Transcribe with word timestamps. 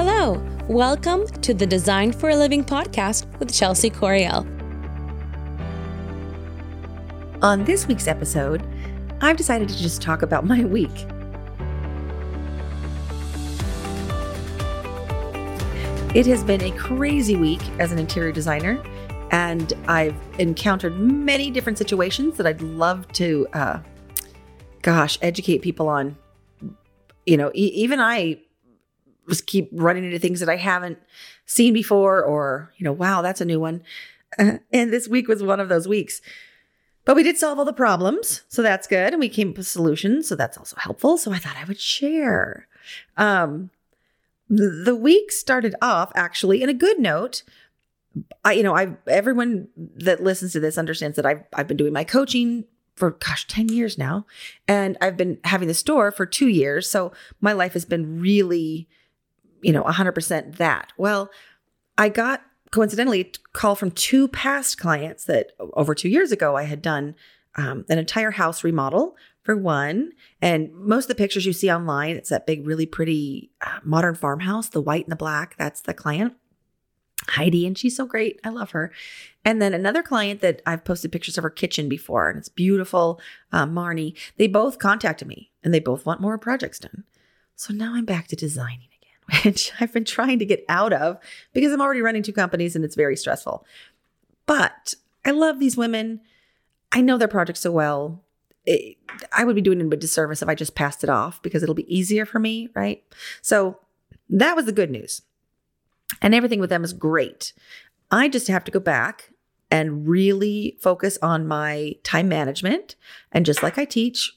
Hello, 0.00 0.40
welcome 0.68 1.26
to 1.26 1.52
the 1.52 1.66
Design 1.66 2.12
for 2.12 2.28
a 2.28 2.36
Living 2.36 2.62
podcast 2.62 3.26
with 3.40 3.52
Chelsea 3.52 3.90
Coriel. 3.90 4.46
On 7.42 7.64
this 7.64 7.88
week's 7.88 8.06
episode, 8.06 8.62
I've 9.20 9.36
decided 9.36 9.68
to 9.68 9.76
just 9.76 10.00
talk 10.00 10.22
about 10.22 10.46
my 10.46 10.64
week. 10.64 11.04
It 16.14 16.26
has 16.26 16.44
been 16.44 16.62
a 16.62 16.70
crazy 16.78 17.34
week 17.34 17.68
as 17.80 17.90
an 17.90 17.98
interior 17.98 18.30
designer, 18.30 18.80
and 19.32 19.72
I've 19.88 20.14
encountered 20.38 20.96
many 20.96 21.50
different 21.50 21.76
situations 21.76 22.36
that 22.36 22.46
I'd 22.46 22.62
love 22.62 23.10
to, 23.14 23.48
uh, 23.52 23.80
gosh, 24.80 25.18
educate 25.22 25.60
people 25.60 25.88
on. 25.88 26.16
You 27.26 27.36
know, 27.36 27.50
e- 27.52 27.72
even 27.74 27.98
I 27.98 28.42
just 29.28 29.46
keep 29.46 29.68
running 29.72 30.04
into 30.04 30.18
things 30.18 30.40
that 30.40 30.48
I 30.48 30.56
haven't 30.56 30.98
seen 31.46 31.72
before, 31.72 32.22
or, 32.22 32.72
you 32.76 32.84
know, 32.84 32.92
wow, 32.92 33.22
that's 33.22 33.40
a 33.40 33.46
new 33.46 33.60
one. 33.60 33.82
And 34.38 34.92
this 34.92 35.08
week 35.08 35.26
was 35.26 35.42
one 35.42 35.58
of 35.58 35.70
those 35.70 35.88
weeks. 35.88 36.20
But 37.06 37.16
we 37.16 37.22
did 37.22 37.38
solve 37.38 37.58
all 37.58 37.64
the 37.64 37.72
problems, 37.72 38.42
so 38.48 38.60
that's 38.60 38.86
good. 38.86 39.14
And 39.14 39.20
we 39.20 39.30
came 39.30 39.50
up 39.50 39.56
with 39.56 39.66
solutions, 39.66 40.28
so 40.28 40.36
that's 40.36 40.58
also 40.58 40.76
helpful. 40.76 41.16
So 41.16 41.32
I 41.32 41.38
thought 41.38 41.56
I 41.56 41.64
would 41.64 41.80
share. 41.80 42.68
Um, 43.16 43.70
the 44.50 44.94
week 44.94 45.32
started 45.32 45.74
off 45.80 46.12
actually 46.14 46.62
in 46.62 46.68
a 46.68 46.74
good 46.74 46.98
note. 46.98 47.42
I, 48.44 48.52
you 48.52 48.62
know, 48.62 48.76
I 48.76 48.94
everyone 49.06 49.68
that 49.76 50.22
listens 50.22 50.52
to 50.52 50.60
this 50.60 50.78
understands 50.78 51.16
that 51.16 51.26
I've 51.26 51.44
I've 51.54 51.68
been 51.68 51.76
doing 51.76 51.92
my 51.92 52.04
coaching 52.04 52.64
for 52.94 53.12
gosh 53.12 53.46
10 53.46 53.68
years 53.68 53.96
now 53.96 54.26
and 54.66 54.98
I've 55.00 55.16
been 55.16 55.38
having 55.44 55.68
the 55.68 55.74
store 55.74 56.10
for 56.10 56.26
2 56.26 56.48
years 56.48 56.90
so 56.90 57.12
my 57.40 57.52
life 57.52 57.74
has 57.74 57.84
been 57.84 58.20
really 58.20 58.88
you 59.62 59.72
know 59.72 59.82
100% 59.82 60.56
that. 60.56 60.92
Well, 60.96 61.30
I 61.96 62.08
got 62.08 62.42
coincidentally 62.70 63.20
a 63.20 63.32
call 63.52 63.74
from 63.74 63.90
two 63.90 64.28
past 64.28 64.78
clients 64.78 65.24
that 65.24 65.52
over 65.72 65.94
2 65.94 66.08
years 66.08 66.32
ago 66.32 66.56
I 66.56 66.64
had 66.64 66.82
done 66.82 67.14
um, 67.56 67.84
an 67.88 67.98
entire 67.98 68.30
house 68.30 68.62
remodel 68.62 69.16
for 69.42 69.56
one. 69.56 70.12
And 70.40 70.72
most 70.74 71.04
of 71.04 71.08
the 71.08 71.14
pictures 71.14 71.46
you 71.46 71.52
see 71.52 71.70
online, 71.70 72.16
it's 72.16 72.28
that 72.28 72.46
big, 72.46 72.66
really 72.66 72.86
pretty 72.86 73.50
uh, 73.60 73.80
modern 73.82 74.14
farmhouse, 74.14 74.68
the 74.68 74.80
white 74.80 75.04
and 75.04 75.12
the 75.12 75.16
black. 75.16 75.56
That's 75.56 75.80
the 75.80 75.94
client. 75.94 76.34
Heidi, 77.30 77.66
and 77.66 77.76
she's 77.76 77.96
so 77.96 78.06
great. 78.06 78.38
I 78.44 78.50
love 78.50 78.70
her. 78.70 78.92
And 79.44 79.60
then 79.60 79.74
another 79.74 80.02
client 80.02 80.40
that 80.40 80.62
I've 80.66 80.84
posted 80.84 81.12
pictures 81.12 81.36
of 81.36 81.42
her 81.44 81.50
kitchen 81.50 81.88
before, 81.88 82.28
and 82.28 82.38
it's 82.38 82.48
beautiful, 82.48 83.20
uh, 83.52 83.66
Marnie. 83.66 84.14
They 84.36 84.46
both 84.46 84.78
contacted 84.78 85.26
me 85.26 85.50
and 85.64 85.74
they 85.74 85.80
both 85.80 86.06
want 86.06 86.20
more 86.20 86.38
projects 86.38 86.78
done. 86.78 87.04
So 87.56 87.74
now 87.74 87.94
I'm 87.94 88.04
back 88.04 88.28
to 88.28 88.36
designing 88.36 88.87
which 89.44 89.72
I've 89.80 89.92
been 89.92 90.04
trying 90.04 90.38
to 90.38 90.46
get 90.46 90.64
out 90.68 90.92
of 90.92 91.18
because 91.52 91.72
I'm 91.72 91.80
already 91.80 92.00
running 92.00 92.22
two 92.22 92.32
companies 92.32 92.74
and 92.74 92.84
it's 92.84 92.96
very 92.96 93.16
stressful. 93.16 93.66
But 94.46 94.94
I 95.24 95.32
love 95.32 95.58
these 95.58 95.76
women. 95.76 96.20
I 96.92 97.02
know 97.02 97.18
their 97.18 97.28
projects 97.28 97.60
so 97.60 97.70
well 97.70 98.24
it, 98.68 98.98
I 99.32 99.44
would 99.44 99.56
be 99.56 99.62
doing 99.62 99.78
them 99.78 99.90
a 99.90 99.96
disservice 99.96 100.42
if 100.42 100.48
I 100.48 100.54
just 100.54 100.74
passed 100.74 101.02
it 101.02 101.08
off 101.08 101.40
because 101.42 101.62
it'll 101.62 101.74
be 101.74 101.94
easier 101.94 102.26
for 102.26 102.38
me, 102.38 102.68
right? 102.74 103.02
So 103.40 103.78
that 104.28 104.54
was 104.54 104.66
the 104.66 104.72
good 104.72 104.90
news. 104.90 105.22
And 106.20 106.34
everything 106.34 106.60
with 106.60 106.70
them 106.70 106.84
is 106.84 106.92
great. 106.92 107.54
I 108.10 108.28
just 108.28 108.48
have 108.48 108.64
to 108.64 108.70
go 108.70 108.80
back 108.80 109.32
and 109.70 110.06
really 110.06 110.76
focus 110.80 111.18
on 111.22 111.48
my 111.48 111.94
time 112.02 112.28
management. 112.28 112.94
And 113.32 113.46
just 113.46 113.62
like 113.62 113.78
I 113.78 113.86
teach, 113.86 114.34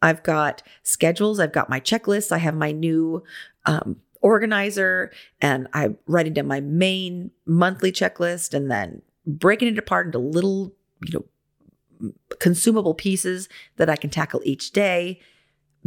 I've 0.00 0.22
got 0.22 0.62
schedules, 0.82 1.38
I've 1.38 1.52
got 1.52 1.68
my 1.68 1.80
checklists, 1.80 2.32
I 2.32 2.38
have 2.38 2.54
my 2.54 2.72
new 2.72 3.22
um, 3.66 3.96
organizer, 4.20 5.10
and 5.40 5.68
I'm 5.72 5.98
writing 6.06 6.34
down 6.34 6.46
my 6.46 6.60
main 6.60 7.30
monthly 7.46 7.92
checklist 7.92 8.54
and 8.54 8.70
then 8.70 9.02
breaking 9.26 9.68
it 9.68 9.78
apart 9.78 10.06
into 10.06 10.18
little, 10.18 10.72
you 11.04 11.18
know, 11.18 12.12
consumable 12.38 12.94
pieces 12.94 13.48
that 13.76 13.90
I 13.90 13.96
can 13.96 14.10
tackle 14.10 14.40
each 14.44 14.72
day 14.72 15.20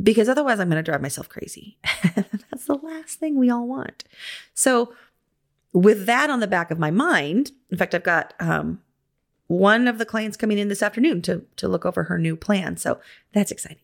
because 0.02 0.30
otherwise 0.30 0.59
I'm 0.59 0.69
going 0.69 0.84
to 0.84 0.91
drive 0.91 1.02
myself 1.02 1.30
crazy. 1.30 1.78
That's 2.16 2.66
the 2.66 2.80
last 2.81 3.19
thing 3.19 3.38
we 3.38 3.50
all 3.50 3.68
want. 3.68 4.03
So, 4.53 4.94
with 5.72 6.06
that 6.06 6.30
on 6.30 6.40
the 6.40 6.47
back 6.47 6.69
of 6.69 6.78
my 6.78 6.91
mind, 6.91 7.52
in 7.72 7.78
fact, 7.78 7.96
I've 7.96 8.03
got 8.03 8.36
um, 8.40 8.80
one 9.47 9.88
of 9.88 9.97
the 9.97 10.06
clients 10.06 10.38
coming 10.38 10.57
in 10.57 10.68
this 10.68 10.84
afternoon 10.84 11.22
to 11.24 11.44
to 11.57 11.68
look 11.68 11.86
over 11.86 12.03
her 12.03 12.18
new 12.18 12.36
plan. 12.36 12.78
So 12.78 13.00
that's 13.34 13.52
exciting. 13.52 13.80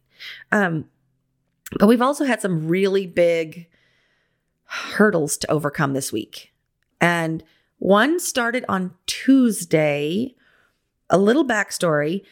Um, 0.51 0.85
but 1.79 1.87
we've 1.87 2.01
also 2.01 2.25
had 2.25 2.41
some 2.41 2.67
really 2.67 3.05
big 3.07 3.67
hurdles 4.99 5.37
to 5.37 5.49
overcome 5.49 5.93
this 5.93 6.11
week, 6.11 6.51
and 6.99 7.43
one 7.79 8.19
started 8.19 8.65
on 8.67 8.93
Tuesday 9.07 10.35
a 11.09 11.17
little 11.17 11.45
backstory. 11.45 12.23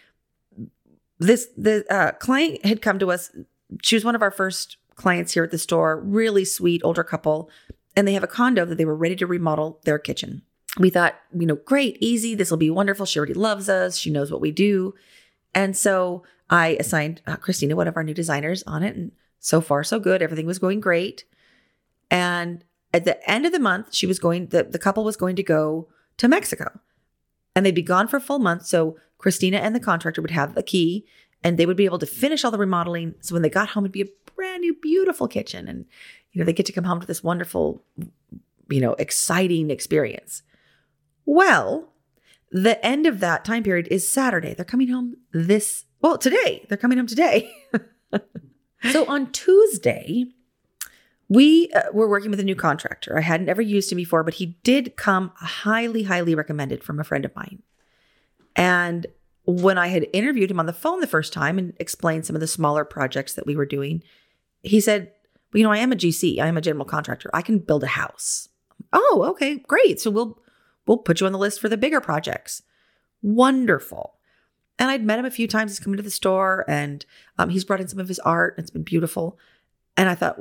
This 1.18 1.48
the 1.58 1.86
uh, 1.90 2.12
client 2.12 2.64
had 2.66 2.82
come 2.82 3.00
to 3.00 3.12
us. 3.12 3.32
She 3.82 3.96
was 3.96 4.06
one 4.06 4.16
of 4.16 4.22
our 4.22 4.32
first 4.32 4.78
clients 4.96 5.34
here 5.34 5.44
at 5.44 5.52
the 5.52 5.58
store. 5.58 6.00
Really 6.00 6.46
sweet 6.46 6.82
older 6.84 7.04
couple, 7.04 7.50
and 7.96 8.08
they 8.08 8.14
have 8.14 8.24
a 8.24 8.28
condo 8.28 8.66
that 8.66 8.78
they 8.78 8.86
were 8.86 8.96
ready 8.96 9.16
to 9.16 9.26
remodel 9.26 9.80
their 9.86 9.98
kitchen. 9.98 10.42
We 10.78 10.90
thought, 10.90 11.16
you 11.34 11.48
know, 11.48 11.56
great, 11.56 11.98
easy. 12.02 12.36
This 12.36 12.52
will 12.52 12.58
be 12.58 12.70
wonderful. 12.70 13.06
She 13.06 13.18
already 13.18 13.34
loves 13.34 13.70
us. 13.70 13.98
She 13.98 14.12
knows 14.12 14.32
what 14.32 14.42
we 14.42 14.52
do, 14.52 14.94
and 15.56 15.76
so 15.76 16.24
I 16.50 16.78
assigned 16.80 17.22
uh, 17.26 17.38
Christina, 17.38 17.76
one 17.76 17.88
of 17.88 17.96
our 17.98 18.04
new 18.04 18.14
designers, 18.14 18.64
on 18.64 18.84
it. 18.84 18.96
And 18.96 19.12
so 19.40 19.62
far, 19.62 19.84
so 19.84 20.00
good. 20.00 20.22
Everything 20.22 20.46
was 20.46 20.60
going 20.60 20.82
great. 20.82 21.24
And 22.10 22.64
at 22.94 23.06
the 23.06 23.30
end 23.30 23.46
of 23.46 23.52
the 23.52 23.60
month, 23.60 23.94
she 23.94 24.08
was 24.08 24.20
going. 24.20 24.48
the 24.48 24.64
The 24.64 24.80
couple 24.80 25.04
was 25.04 25.18
going 25.18 25.36
to 25.36 25.44
go 25.44 25.88
to 26.18 26.28
Mexico 26.28 26.80
and 27.56 27.66
they'd 27.66 27.76
be 27.76 27.82
gone 27.82 28.08
for 28.08 28.18
a 28.18 28.22
full 28.22 28.40
month. 28.40 28.66
So 28.66 28.98
Christina 29.18 29.58
and 29.58 29.76
the 29.76 29.80
contractor 29.80 30.22
would 30.22 30.32
have 30.32 30.56
the 30.56 30.64
key 30.64 31.06
and 31.44 31.58
they 31.58 31.66
would 31.66 31.78
be 31.78 31.86
able 31.86 32.00
to 32.00 32.06
finish 32.06 32.44
all 32.44 32.52
the 32.52 32.58
remodeling. 32.58 33.16
So 33.22 33.34
when 33.34 33.42
they 33.42 33.50
got 33.50 33.70
home, 33.70 33.84
it'd 33.86 33.92
be 33.92 34.02
a 34.02 34.32
brand 34.36 34.62
new, 34.62 34.76
beautiful 34.76 35.28
kitchen. 35.28 35.68
And, 35.68 35.86
you 36.32 36.40
know, 36.40 36.46
they 36.46 36.54
get 36.54 36.66
to 36.68 36.72
come 36.72 36.84
home 36.84 37.02
to 37.02 37.08
this 37.08 37.24
wonderful, 37.24 37.84
you 38.70 38.80
know, 38.82 38.94
exciting 38.94 39.70
experience. 39.72 40.44
Well, 41.26 41.94
the 42.52 42.84
end 42.86 43.06
of 43.06 43.20
that 43.20 43.44
time 43.44 43.64
period 43.64 43.88
is 43.90 44.08
Saturday. 44.08 44.54
They're 44.54 44.64
coming 44.64 44.90
home 44.90 45.18
this, 45.32 45.86
well, 46.02 46.18
today. 46.18 46.66
They're 46.70 46.78
coming 46.78 46.98
home 46.98 47.08
today. 47.08 47.52
so 48.92 49.06
on 49.08 49.32
Tuesday, 49.32 50.26
we 51.30 51.70
uh, 51.76 51.84
were 51.92 52.08
working 52.08 52.32
with 52.32 52.40
a 52.40 52.44
new 52.44 52.56
contractor. 52.56 53.18
I 53.18 53.22
hadn't 53.22 53.50
ever 53.50 53.62
used 53.62 53.92
him 53.92 53.98
before, 53.98 54.24
but 54.24 54.36
he 54.36 54.58
did 54.64 54.96
come 54.96 55.32
highly, 55.36 56.04
highly 56.04 56.36
recommended 56.36 56.84
from 56.84 57.00
a 57.00 57.04
friend 57.04 57.26
of 57.26 57.36
mine. 57.36 57.64
And 58.56 59.08
when 59.46 59.78
I 59.78 59.88
had 59.88 60.08
interviewed 60.14 60.52
him 60.52 60.60
on 60.60 60.66
the 60.66 60.74
phone 60.74 61.00
the 61.00 61.08
first 61.08 61.34
time 61.34 61.58
and 61.58 61.74
explained 61.80 62.26
some 62.26 62.36
of 62.36 62.40
the 62.40 62.48
smaller 62.48 62.86
projects 62.86 63.34
that 63.34 63.46
we 63.46 63.56
were 63.56 63.66
doing, 63.66 64.04
he 64.64 64.80
said, 64.80 65.12
well, 65.52 65.60
you 65.60 65.64
know, 65.64 65.72
I 65.72 65.78
am 65.78 65.92
a 65.92 65.96
GC. 65.96 66.40
I 66.40 66.48
am 66.48 66.58
a 66.58 66.62
general 66.62 66.86
contractor. 66.86 67.30
I 67.34 67.42
can 67.42 67.60
build 67.60 67.84
a 67.84 67.88
house. 67.88 68.50
Oh, 68.94 69.26
okay, 69.30 69.58
great. 69.58 70.00
So 70.00 70.12
we'll 70.12 70.42
we'll 70.86 70.98
put 70.98 71.20
you 71.20 71.28
on 71.28 71.34
the 71.34 71.40
list 71.40 71.60
for 71.60 71.70
the 71.70 71.78
bigger 71.78 72.02
projects. 72.02 72.62
Wonderful. 73.22 74.16
And 74.80 74.92
I'd 74.92 75.04
met 75.04 75.20
him 75.20 75.26
a 75.26 75.32
few 75.32 75.48
times. 75.48 75.72
He's 75.72 75.80
come 75.80 75.94
into 75.94 76.04
the 76.04 76.12
store 76.12 76.64
and 76.68 77.06
um, 77.38 77.50
he's 77.50 77.66
brought 77.66 77.82
in 77.82 77.88
some 77.88 78.00
of 78.00 78.08
his 78.08 78.20
art. 78.20 78.56
It's 78.58 78.70
been 78.70 78.84
beautiful. 78.84 79.38
And 79.96 80.08
I 80.08 80.16
thought, 80.16 80.38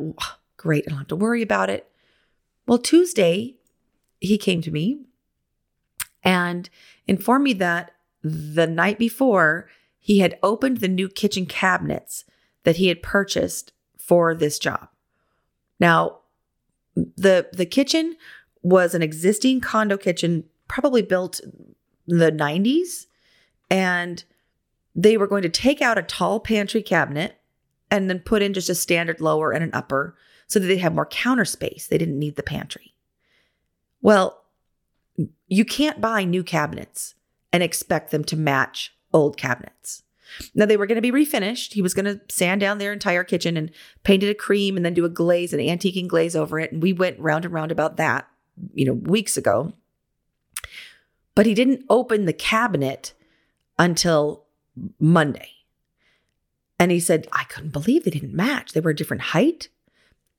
Great. 0.56 0.84
I 0.87 0.91
don't 0.91 0.99
have 0.99 1.09
to 1.09 1.17
worry 1.17 1.43
about 1.43 1.71
it. 1.71 1.89
Well, 2.67 2.78
Tuesday, 2.78 3.56
he 4.21 4.39
came 4.39 4.62
to 4.62 4.71
me 4.71 5.00
and 6.22 6.69
informed 7.06 7.44
me 7.44 7.53
that 7.55 7.93
the 8.22 8.67
night 8.67 8.99
before, 8.99 9.69
he 9.99 10.19
had 10.19 10.39
opened 10.43 10.78
the 10.78 10.89
new 10.89 11.09
kitchen 11.09 11.47
cabinets 11.47 12.25
that 12.65 12.77
he 12.77 12.89
had 12.89 13.03
purchased 13.03 13.72
for 13.99 14.34
this 14.34 14.59
job. 14.59 14.89
Now, 15.79 16.19
the 16.94 17.49
the 17.53 17.67
kitchen 17.67 18.17
was 18.62 18.94
an 18.94 19.03
existing 19.03 19.61
condo 19.61 19.97
kitchen, 19.97 20.44
probably 20.67 21.03
built 21.03 21.41
in 22.08 22.19
the 22.19 22.32
90s, 22.32 23.06
and 23.70 24.25
they 24.94 25.17
were 25.17 25.26
going 25.26 25.43
to 25.43 25.49
take 25.49 25.81
out 25.82 25.99
a 25.99 26.03
tall 26.03 26.41
pantry 26.41 26.82
cabinet 26.82 27.41
and 27.91 28.08
then 28.11 28.19
put 28.19 28.43
in 28.43 28.55
just 28.55 28.69
a 28.69 28.75
standard 28.75 29.20
lower 29.20 29.53
and 29.53 29.62
an 29.62 29.70
upper 29.73 30.17
so 30.46 30.58
that 30.58 30.66
they 30.66 30.78
have 30.78 30.94
more 30.94 31.06
counter 31.06 31.44
space. 31.44 31.87
They 31.87 31.98
didn't 31.98 32.19
need 32.19 32.37
the 32.37 32.43
pantry. 32.43 32.94
Well, 34.00 34.44
you 35.48 35.64
can't 35.64 36.00
buy 36.00 36.25
new 36.25 36.44
cabinets 36.44 37.14
and 37.52 37.62
expect 37.62 38.10
them 38.10 38.25
to 38.25 38.37
match 38.37 38.94
old 39.12 39.37
cabinets. 39.37 40.02
Now 40.54 40.66
they 40.66 40.76
were 40.76 40.87
going 40.87 41.00
to 41.00 41.12
be 41.12 41.12
refinished. 41.12 41.72
He 41.72 41.82
was 41.82 41.94
going 41.94 42.04
to 42.04 42.20
sand 42.28 42.60
down 42.60 42.78
their 42.78 42.93
entire 42.93 43.25
kitchen 43.25 43.56
and 43.56 43.70
paint 44.02 44.22
it 44.22 44.31
a 44.31 44.34
cream 44.34 44.76
and 44.76 44.84
then 44.84 44.94
do 44.94 45.04
a 45.04 45.08
glaze, 45.08 45.52
an 45.52 45.60
antiquing 45.60 46.08
glaze 46.08 46.37
over 46.37 46.58
it. 46.58 46.72
And 46.72 46.82
we 46.82 46.93
went 46.93 47.19
round 47.19 47.44
and 47.44 47.54
round 47.54 47.72
about 47.72 47.96
that, 47.96 48.28
you 48.75 48.84
know, 48.84 48.93
weeks 48.93 49.37
ago. 49.37 49.72
But 51.34 51.46
he 51.46 51.54
didn't 51.54 51.84
open 51.88 52.25
the 52.25 52.32
cabinet 52.32 53.12
until 53.78 54.44
Monday. 54.98 55.50
And 56.78 56.90
he 56.90 57.00
said, 57.00 57.26
I 57.32 57.44
couldn't 57.44 57.72
believe 57.72 58.04
they 58.04 58.10
didn't 58.10 58.34
match. 58.34 58.72
They 58.72 58.81
were 58.81 58.90
a 58.90 58.96
different 58.96 59.22
height. 59.22 59.69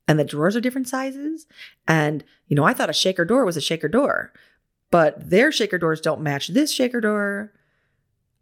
And 0.07 0.17
the 0.17 0.23
drawers 0.23 0.55
are 0.55 0.61
different 0.61 0.87
sizes. 0.87 1.45
And, 1.87 2.23
you 2.47 2.55
know, 2.55 2.63
I 2.63 2.73
thought 2.73 2.89
a 2.89 2.93
shaker 2.93 3.25
door 3.25 3.45
was 3.45 3.57
a 3.57 3.61
shaker 3.61 3.89
door, 3.89 4.31
but 4.89 5.29
their 5.29 5.51
shaker 5.51 5.77
doors 5.77 5.99
don't 5.99 6.21
match 6.21 6.47
this 6.47 6.71
shaker 6.71 7.01
door. 7.01 7.51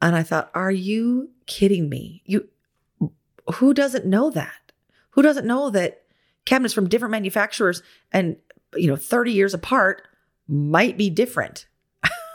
And 0.01 0.15
I 0.15 0.23
thought, 0.23 0.51
are 0.53 0.71
you 0.71 1.31
kidding 1.47 1.89
me? 1.89 2.21
You, 2.25 2.47
who 3.55 3.73
doesn't 3.73 4.05
know 4.05 4.29
that? 4.31 4.71
Who 5.11 5.21
doesn't 5.21 5.47
know 5.47 5.69
that 5.71 6.03
cabinets 6.45 6.73
from 6.73 6.89
different 6.89 7.11
manufacturers 7.11 7.81
and, 8.11 8.37
you 8.75 8.87
know, 8.87 8.95
30 8.95 9.31
years 9.31 9.53
apart 9.53 10.03
might 10.47 10.97
be 10.97 11.09
different? 11.09 11.65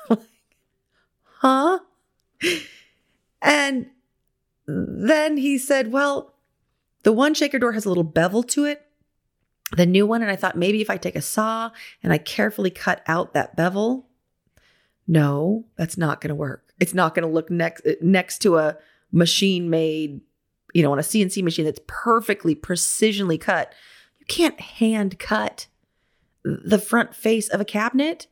huh? 1.23 1.79
And 3.43 3.87
then 4.67 5.37
he 5.37 5.59
said, 5.59 5.93
well, 5.93 6.35
the 7.03 7.13
one 7.13 7.35
shaker 7.35 7.59
door 7.59 7.73
has 7.73 7.85
a 7.85 7.89
little 7.89 8.05
bevel 8.05 8.43
to 8.45 8.65
it 8.65 8.87
the 9.77 9.87
new 9.87 10.07
one. 10.07 10.23
And 10.23 10.31
I 10.31 10.37
thought 10.37 10.57
maybe 10.57 10.81
if 10.81 10.91
I 10.91 10.97
take 10.97 11.17
a 11.17 11.23
saw 11.23 11.71
and 12.03 12.13
I 12.13 12.19
carefully 12.19 12.71
cut 12.71 13.03
out 13.07 13.35
that 13.35 13.57
bevel, 13.57 14.09
no, 15.07 15.65
that's 15.77 15.99
not 15.99 16.21
going 16.21 16.29
to 16.29 16.35
work. 16.35 16.73
It's 16.79 16.95
not 16.95 17.15
going 17.15 17.27
to 17.27 17.33
look 17.33 17.51
next 17.51 17.83
eh, 17.85 17.95
next 18.01 18.39
to 18.41 18.59
a 18.59 18.77
machine 19.13 19.71
made, 19.71 20.21
you 20.73 20.83
know, 20.83 20.93
on 20.93 20.99
a 20.99 21.03
CNC 21.03 21.43
machine 21.43 21.65
that's 21.65 21.81
perfectly 21.87 22.55
precisionally 22.55 23.41
cut. 23.41 23.73
You 24.19 24.27
can't 24.27 24.61
hand 24.61 25.19
cut 25.19 25.67
the 26.45 26.79
front 26.79 27.15
face 27.15 27.49
of 27.49 27.61
a 27.61 27.65
cabinet. 27.65 28.27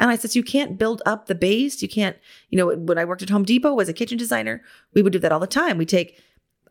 And 0.00 0.10
I 0.10 0.16
said, 0.16 0.30
so 0.30 0.38
you 0.38 0.44
can't 0.44 0.78
build 0.78 1.02
up 1.06 1.26
the 1.26 1.34
base. 1.34 1.82
You 1.82 1.88
can't, 1.88 2.16
you 2.50 2.58
know, 2.58 2.76
when 2.76 2.98
I 2.98 3.04
worked 3.04 3.22
at 3.22 3.30
Home 3.30 3.44
Depot 3.44 3.78
as 3.80 3.88
a 3.88 3.92
kitchen 3.92 4.16
designer, 4.16 4.62
we 4.94 5.02
would 5.02 5.12
do 5.12 5.18
that 5.18 5.32
all 5.32 5.40
the 5.40 5.46
time. 5.46 5.76
We 5.76 5.86
take 5.86 6.22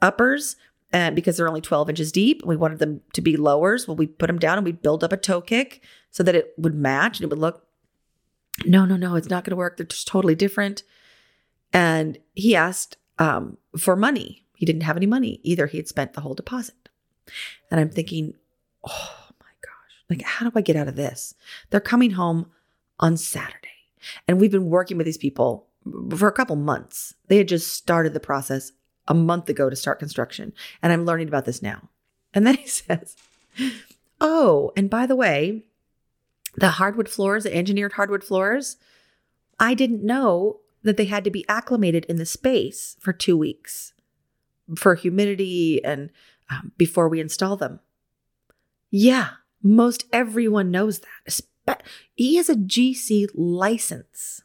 uppers, 0.02 0.56
and 0.92 1.16
because 1.16 1.38
they're 1.38 1.48
only 1.48 1.62
12 1.62 1.90
inches 1.90 2.12
deep, 2.12 2.46
we 2.46 2.56
wanted 2.56 2.80
them 2.80 3.02
to 3.14 3.22
be 3.22 3.36
lowers. 3.36 3.88
Well, 3.88 3.98
we 3.98 4.08
put 4.08 4.28
them 4.28 4.40
down 4.40 4.58
and 4.58 4.66
we 4.66 4.72
build 4.72 5.04
up 5.04 5.12
a 5.12 5.18
toe 5.18 5.42
kick 5.42 5.84
so 6.12 6.24
that 6.24 6.36
it 6.36 6.54
would 6.58 6.76
match 6.76 7.20
and 7.20 7.26
it 7.26 7.30
would 7.30 7.40
look. 7.40 7.66
No, 8.66 8.86
no, 8.86 8.96
no, 8.96 9.16
it's 9.16 9.30
not 9.30 9.44
going 9.44 9.52
to 9.52 9.58
work. 9.58 9.78
They're 9.78 9.86
just 9.86 10.08
totally 10.08 10.36
different. 10.36 10.84
And 11.74 12.18
he 12.34 12.56
asked 12.56 12.98
um, 13.20 13.58
for 13.78 13.96
money. 13.96 14.46
He 14.56 14.66
didn't 14.66 14.84
have 14.84 14.98
any 14.98 15.06
money 15.06 15.40
either. 15.44 15.68
He 15.68 15.78
had 15.78 15.88
spent 15.88 16.14
the 16.14 16.22
whole 16.22 16.34
deposit. 16.34 16.90
And 17.70 17.80
I'm 17.80 17.90
thinking, 17.90 18.34
oh 18.86 19.26
my 19.40 19.52
gosh, 19.62 20.04
like, 20.10 20.22
how 20.22 20.50
do 20.50 20.58
I 20.58 20.62
get 20.62 20.78
out 20.78 20.88
of 20.88 20.96
this? 20.96 21.36
They're 21.70 21.80
coming 21.80 22.12
home 22.12 22.50
on 23.00 23.18
Saturday. 23.18 23.68
And 24.28 24.40
we've 24.40 24.52
been 24.52 24.70
working 24.70 24.98
with 24.98 25.06
these 25.06 25.18
people 25.18 25.68
for 26.16 26.28
a 26.28 26.32
couple 26.32 26.56
months. 26.56 27.14
They 27.28 27.38
had 27.38 27.50
just 27.50 27.74
started 27.74 28.14
the 28.14 28.20
process 28.20 28.72
a 29.08 29.14
month 29.14 29.50
ago 29.50 29.70
to 29.70 29.76
start 29.76 30.00
construction. 30.00 30.54
And 30.82 30.92
I'm 30.92 31.06
learning 31.06 31.28
about 31.28 31.46
this 31.46 31.62
now. 31.62 31.90
And 32.34 32.46
then 32.46 32.56
he 32.58 32.68
says, 32.68 33.16
Oh, 34.20 34.72
and 34.76 34.90
by 34.90 35.06
the 35.06 35.16
way, 35.16 35.64
the 36.56 36.72
hardwood 36.72 37.10
floors, 37.10 37.44
the 37.44 37.56
engineered 37.56 37.94
hardwood 37.94 38.24
floors, 38.24 38.78
I 39.60 39.74
didn't 39.74 40.04
know 40.04 40.60
that 40.84 40.98
they 40.98 41.06
had 41.06 41.24
to 41.24 41.32
be 41.32 41.46
acclimated 41.48 42.06
in 42.06 42.18
the 42.18 42.26
space 42.26 42.96
for 43.00 43.14
two 43.14 43.38
weeks 43.38 43.94
for 44.76 44.96
humidity 44.96 45.84
and 45.84 46.10
um, 46.50 46.72
before 46.78 47.08
we 47.08 47.22
install 47.22 47.56
them. 47.56 47.80
Yeah, 48.90 49.30
most 49.62 50.06
everyone 50.12 50.72
knows 50.72 51.00
that. 51.00 51.42
But 51.66 51.84
He 52.16 52.36
has 52.36 52.50
a 52.50 52.56
GC 52.56 53.28
license. 53.34 54.42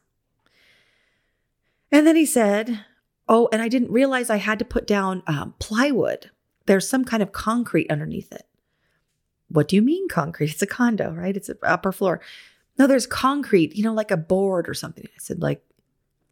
And 1.90 2.06
then 2.06 2.16
he 2.16 2.24
said, 2.24 2.86
Oh, 3.34 3.48
and 3.50 3.62
I 3.62 3.68
didn't 3.68 3.90
realize 3.90 4.28
I 4.28 4.36
had 4.36 4.58
to 4.58 4.64
put 4.66 4.86
down 4.86 5.22
um, 5.26 5.54
plywood. 5.58 6.30
There's 6.66 6.86
some 6.86 7.02
kind 7.02 7.22
of 7.22 7.32
concrete 7.32 7.90
underneath 7.90 8.30
it. 8.30 8.46
What 9.48 9.68
do 9.68 9.76
you 9.76 9.80
mean 9.80 10.06
concrete? 10.06 10.50
It's 10.50 10.60
a 10.60 10.66
condo, 10.66 11.10
right? 11.12 11.34
It's 11.34 11.48
an 11.48 11.56
upper 11.62 11.92
floor. 11.92 12.20
No, 12.78 12.86
there's 12.86 13.06
concrete, 13.06 13.74
you 13.74 13.84
know, 13.84 13.94
like 13.94 14.10
a 14.10 14.18
board 14.18 14.68
or 14.68 14.74
something. 14.74 15.06
I 15.06 15.18
said, 15.18 15.40
like, 15.40 15.62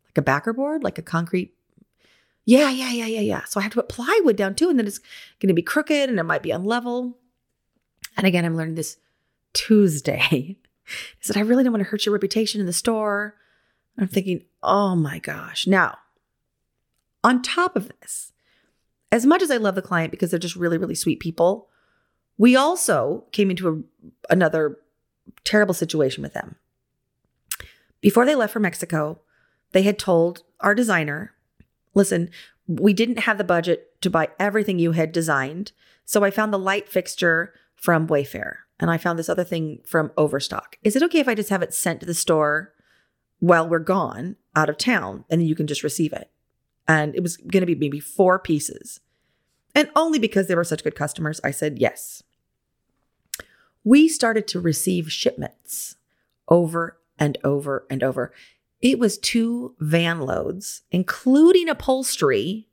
like 0.08 0.19
a 0.19 0.23
backer 0.23 0.52
board, 0.52 0.85
like 0.85 0.99
a 0.99 1.02
concrete. 1.02 1.55
Yeah, 2.44 2.69
yeah, 2.69 2.93
yeah, 2.93 3.06
yeah, 3.06 3.20
yeah. 3.20 3.44
So 3.44 3.61
I 3.61 3.62
have 3.62 3.73
to 3.73 3.76
put 3.76 3.88
plywood 3.88 4.37
down 4.37 4.55
too, 4.55 4.69
and 4.69 4.79
then 4.79 4.87
it's 4.87 4.99
going 5.41 5.49
to 5.49 5.55
be 5.55 5.62
crooked 5.62 6.11
and 6.11 6.19
it 6.19 6.25
might 6.25 6.43
be 6.43 6.50
unlevel. 6.50 7.14
And 8.19 8.26
again, 8.26 8.44
I'm 8.44 8.58
learning 8.58 8.75
this 8.75 8.99
Tuesday. 9.55 10.58
I 10.87 11.20
said, 11.20 11.38
I 11.38 11.41
really 11.41 11.64
don't 11.64 11.73
want 11.73 11.82
to 11.82 11.88
hurt 11.88 12.05
your 12.05 12.12
reputation 12.12 12.61
in 12.61 12.67
the 12.67 12.75
store. 12.75 13.37
I'm 13.97 14.08
thinking, 14.08 14.44
oh 14.62 14.94
my 14.97 15.19
gosh. 15.19 15.67
Now, 15.67 15.97
on 17.22 17.43
top 17.43 17.76
of 17.76 17.90
this, 18.00 18.32
as 19.12 19.26
much 19.26 19.43
as 19.43 19.50
I 19.50 19.56
love 19.56 19.75
the 19.75 19.82
client 19.82 20.11
because 20.11 20.31
they're 20.31 20.38
just 20.38 20.56
really, 20.56 20.78
really 20.78 20.94
sweet 20.94 21.20
people, 21.20 21.69
we 22.38 22.56
also 22.56 23.25
came 23.32 23.50
into 23.50 23.69
a, 23.69 24.32
another 24.32 24.78
terrible 25.44 25.75
situation 25.75 26.22
with 26.22 26.32
them. 26.32 26.56
Before 28.00 28.25
they 28.25 28.34
left 28.34 28.52
for 28.52 28.61
Mexico, 28.61 29.20
they 29.72 29.82
had 29.82 29.99
told 29.99 30.43
our 30.61 30.75
designer, 30.75 31.34
listen, 31.94 32.31
we 32.67 32.93
didn't 32.93 33.20
have 33.20 33.37
the 33.37 33.44
budget 33.44 34.00
to 34.00 34.11
buy 34.11 34.28
everything 34.38 34.78
you 34.78 34.93
had 34.93 35.12
designed. 35.12 35.73
So 36.05 36.25
I 36.25 36.31
found 36.31 36.52
the 36.52 36.58
light 36.58 36.88
fixture 36.88 37.52
from 37.75 38.06
Wayfair 38.06 38.56
and 38.78 38.90
I 38.90 38.96
found 38.96 39.19
this 39.19 39.28
other 39.28 39.44
thing 39.44 39.81
from 39.84 40.12
Overstock. 40.16 40.76
Is 40.82 40.96
it 40.96 41.02
okay 41.05 41.20
if 41.20 41.28
I 41.28 41.34
just 41.34 41.50
have 41.50 41.62
it 41.62 41.75
sent 41.75 42.00
to 42.00 42.06
the 42.06 42.14
store 42.14 42.73
while 43.38 43.69
we're 43.69 43.81
gone 43.81 44.37
out 44.56 44.69
of 44.69 44.78
town 44.78 45.25
and 45.28 45.40
then 45.40 45.49
you 45.49 45.55
can 45.55 45.66
just 45.66 45.82
receive 45.82 46.12
it? 46.12 46.31
And 46.90 47.14
it 47.14 47.22
was 47.22 47.37
going 47.37 47.60
to 47.60 47.66
be 47.66 47.76
maybe 47.76 48.00
four 48.00 48.40
pieces. 48.40 48.98
And 49.76 49.88
only 49.94 50.19
because 50.19 50.48
they 50.48 50.56
were 50.56 50.64
such 50.64 50.82
good 50.82 50.96
customers, 50.96 51.40
I 51.44 51.52
said 51.52 51.78
yes. 51.78 52.25
We 53.84 54.08
started 54.08 54.48
to 54.48 54.60
receive 54.60 55.12
shipments 55.12 55.94
over 56.48 56.98
and 57.16 57.38
over 57.44 57.87
and 57.88 58.02
over. 58.02 58.32
It 58.81 58.98
was 58.98 59.19
two 59.19 59.76
van 59.78 60.22
loads, 60.22 60.82
including 60.90 61.69
upholstery, 61.69 62.66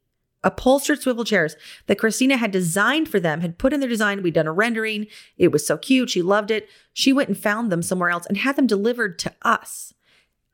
upholstered 0.43 0.99
swivel 0.99 1.23
chairs 1.23 1.55
that 1.85 1.99
Christina 1.99 2.37
had 2.37 2.49
designed 2.49 3.09
for 3.09 3.19
them, 3.19 3.41
had 3.41 3.59
put 3.59 3.71
in 3.71 3.81
their 3.81 3.89
design. 3.89 4.23
We'd 4.23 4.33
done 4.33 4.47
a 4.47 4.51
rendering. 4.51 5.05
It 5.37 5.51
was 5.51 5.67
so 5.67 5.77
cute. 5.77 6.09
She 6.09 6.23
loved 6.23 6.49
it. 6.49 6.67
She 6.91 7.13
went 7.13 7.29
and 7.29 7.37
found 7.37 7.71
them 7.71 7.83
somewhere 7.83 8.09
else 8.09 8.25
and 8.25 8.37
had 8.37 8.55
them 8.55 8.65
delivered 8.65 9.19
to 9.19 9.33
us. 9.43 9.93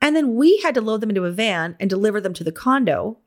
And 0.02 0.14
then 0.14 0.34
we 0.34 0.58
had 0.58 0.74
to 0.74 0.82
load 0.82 1.00
them 1.00 1.08
into 1.08 1.24
a 1.24 1.32
van 1.32 1.76
and 1.80 1.88
deliver 1.88 2.20
them 2.20 2.34
to 2.34 2.44
the 2.44 2.52
condo 2.52 3.20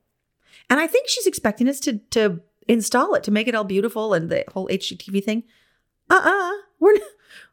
and 0.69 0.79
I 0.79 0.87
think 0.87 1.07
she's 1.07 1.27
expecting 1.27 1.67
us 1.67 1.79
to 1.81 1.99
to 2.11 2.41
install 2.67 3.13
it 3.15 3.23
to 3.23 3.31
make 3.31 3.47
it 3.47 3.55
all 3.55 3.63
beautiful 3.63 4.13
and 4.13 4.29
the 4.29 4.43
whole 4.51 4.67
HGTV 4.67 5.23
thing. 5.23 5.43
Uh-uh. 6.09 6.51
We're 6.79 6.93
not, 6.93 7.01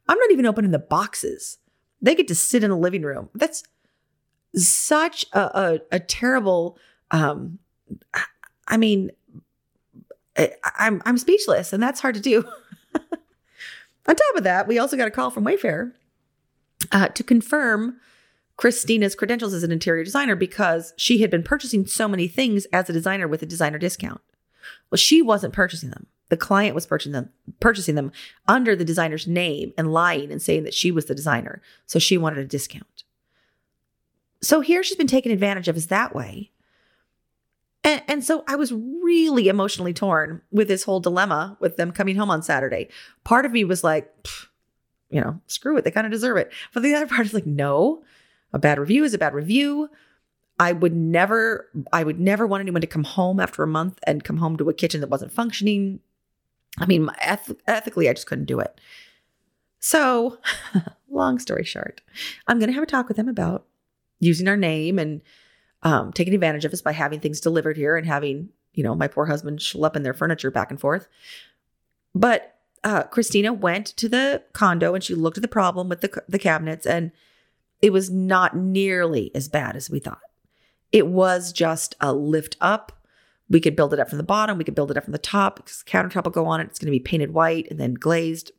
I'm 0.08 0.18
not 0.18 0.30
even 0.30 0.46
opening 0.46 0.70
the 0.72 0.78
boxes. 0.78 1.58
They 2.02 2.14
get 2.14 2.28
to 2.28 2.34
sit 2.34 2.64
in 2.64 2.70
the 2.70 2.76
living 2.76 3.02
room. 3.02 3.30
That's 3.34 3.64
such 4.54 5.26
a, 5.32 5.40
a, 5.40 5.80
a 5.92 6.00
terrible 6.00 6.78
um 7.10 7.58
I 8.68 8.76
mean 8.76 9.10
I, 10.36 10.52
I'm 10.78 11.02
I'm 11.04 11.18
speechless 11.18 11.72
and 11.72 11.82
that's 11.82 12.00
hard 12.00 12.14
to 12.16 12.20
do. 12.20 12.44
On 14.06 14.14
top 14.14 14.36
of 14.36 14.44
that, 14.44 14.68
we 14.68 14.78
also 14.78 14.96
got 14.96 15.08
a 15.08 15.10
call 15.10 15.30
from 15.30 15.44
Wayfair 15.44 15.92
uh, 16.92 17.08
to 17.08 17.24
confirm 17.24 17.96
Christina's 18.56 19.14
credentials 19.14 19.54
as 19.54 19.62
an 19.62 19.72
interior 19.72 20.04
designer 20.04 20.36
because 20.36 20.94
she 20.96 21.18
had 21.18 21.30
been 21.30 21.42
purchasing 21.42 21.86
so 21.86 22.06
many 22.06 22.28
things 22.28 22.66
as 22.72 22.88
a 22.88 22.92
designer 22.92 23.26
with 23.26 23.42
a 23.42 23.46
designer 23.46 23.78
discount. 23.78 24.20
Well, 24.90 24.96
she 24.96 25.22
wasn't 25.22 25.52
purchasing 25.52 25.90
them. 25.90 26.06
The 26.28 26.36
client 26.36 26.74
was 26.74 26.86
purchasing 26.86 27.12
them, 27.12 27.30
purchasing 27.60 27.94
them 27.94 28.12
under 28.48 28.74
the 28.74 28.84
designer's 28.84 29.26
name 29.26 29.72
and 29.76 29.92
lying 29.92 30.32
and 30.32 30.40
saying 30.40 30.64
that 30.64 30.74
she 30.74 30.90
was 30.90 31.06
the 31.06 31.14
designer. 31.14 31.60
So 31.86 31.98
she 31.98 32.16
wanted 32.16 32.38
a 32.38 32.46
discount. 32.46 33.04
So 34.40 34.60
here 34.60 34.82
she's 34.82 34.96
been 34.96 35.06
taken 35.06 35.32
advantage 35.32 35.68
of 35.68 35.76
is 35.76 35.88
that 35.88 36.14
way. 36.14 36.50
And, 37.82 38.02
and 38.08 38.24
so 38.24 38.44
I 38.48 38.56
was 38.56 38.72
really 38.72 39.48
emotionally 39.48 39.92
torn 39.92 40.40
with 40.50 40.68
this 40.68 40.84
whole 40.84 41.00
dilemma 41.00 41.56
with 41.60 41.76
them 41.76 41.92
coming 41.92 42.16
home 42.16 42.30
on 42.30 42.42
Saturday. 42.42 42.88
Part 43.24 43.44
of 43.44 43.52
me 43.52 43.64
was 43.64 43.84
like, 43.84 44.10
you 45.10 45.20
know, 45.20 45.40
screw 45.46 45.76
it. 45.76 45.84
They 45.84 45.90
kind 45.90 46.06
of 46.06 46.12
deserve 46.12 46.38
it. 46.38 46.50
But 46.72 46.82
the 46.82 46.94
other 46.94 47.06
part 47.14 47.26
is 47.26 47.34
like, 47.34 47.46
no, 47.46 48.02
a 48.54 48.58
bad 48.58 48.78
review 48.78 49.04
is 49.04 49.12
a 49.12 49.18
bad 49.18 49.34
review. 49.34 49.90
I 50.60 50.72
would 50.72 50.94
never, 50.94 51.68
I 51.92 52.04
would 52.04 52.20
never 52.20 52.46
want 52.46 52.60
anyone 52.60 52.80
to 52.80 52.86
come 52.86 53.02
home 53.02 53.40
after 53.40 53.64
a 53.64 53.66
month 53.66 53.98
and 54.06 54.22
come 54.22 54.36
home 54.36 54.56
to 54.56 54.70
a 54.70 54.74
kitchen 54.74 55.00
that 55.00 55.10
wasn't 55.10 55.32
functioning. 55.32 55.98
I 56.78 56.86
mean, 56.86 57.10
eth- 57.20 57.56
ethically, 57.66 58.08
I 58.08 58.12
just 58.12 58.28
couldn't 58.28 58.44
do 58.44 58.60
it. 58.60 58.80
So, 59.80 60.38
long 61.10 61.40
story 61.40 61.64
short, 61.64 62.00
I'm 62.46 62.60
going 62.60 62.68
to 62.68 62.74
have 62.74 62.84
a 62.84 62.86
talk 62.86 63.08
with 63.08 63.16
them 63.16 63.28
about 63.28 63.66
using 64.20 64.46
our 64.46 64.56
name 64.56 65.00
and 65.00 65.20
um, 65.82 66.12
taking 66.12 66.32
advantage 66.32 66.64
of 66.64 66.72
us 66.72 66.80
by 66.80 66.92
having 66.92 67.18
things 67.18 67.40
delivered 67.40 67.76
here 67.76 67.96
and 67.96 68.06
having, 68.06 68.50
you 68.72 68.84
know, 68.84 68.94
my 68.94 69.08
poor 69.08 69.26
husband 69.26 69.58
schlepping 69.58 70.04
their 70.04 70.14
furniture 70.14 70.52
back 70.52 70.70
and 70.70 70.80
forth. 70.80 71.08
But 72.14 72.54
uh, 72.84 73.02
Christina 73.02 73.52
went 73.52 73.88
to 73.88 74.08
the 74.08 74.44
condo 74.52 74.94
and 74.94 75.02
she 75.02 75.16
looked 75.16 75.38
at 75.38 75.42
the 75.42 75.48
problem 75.48 75.88
with 75.88 76.00
the, 76.00 76.22
the 76.28 76.38
cabinets 76.38 76.86
and 76.86 77.10
it 77.84 77.92
was 77.92 78.10
not 78.10 78.56
nearly 78.56 79.30
as 79.34 79.46
bad 79.46 79.76
as 79.76 79.90
we 79.90 79.98
thought. 79.98 80.22
It 80.90 81.06
was 81.06 81.52
just 81.52 81.94
a 82.00 82.14
lift 82.14 82.56
up. 82.58 82.92
We 83.50 83.60
could 83.60 83.76
build 83.76 83.92
it 83.92 84.00
up 84.00 84.08
from 84.08 84.16
the 84.16 84.24
bottom. 84.24 84.56
We 84.56 84.64
could 84.64 84.74
build 84.74 84.90
it 84.90 84.96
up 84.96 85.04
from 85.04 85.12
the 85.12 85.18
top 85.18 85.56
because 85.56 85.84
countertop 85.86 86.24
will 86.24 86.30
go 86.30 86.46
on 86.46 86.62
it. 86.62 86.68
It's 86.68 86.78
going 86.78 86.86
to 86.86 86.98
be 86.98 86.98
painted 86.98 87.34
white 87.34 87.66
and 87.70 87.78
then 87.78 87.92
glazed. 87.92 88.52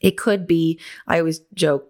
It 0.00 0.16
could 0.16 0.46
be, 0.46 0.78
I 1.08 1.18
always 1.18 1.40
joke, 1.52 1.88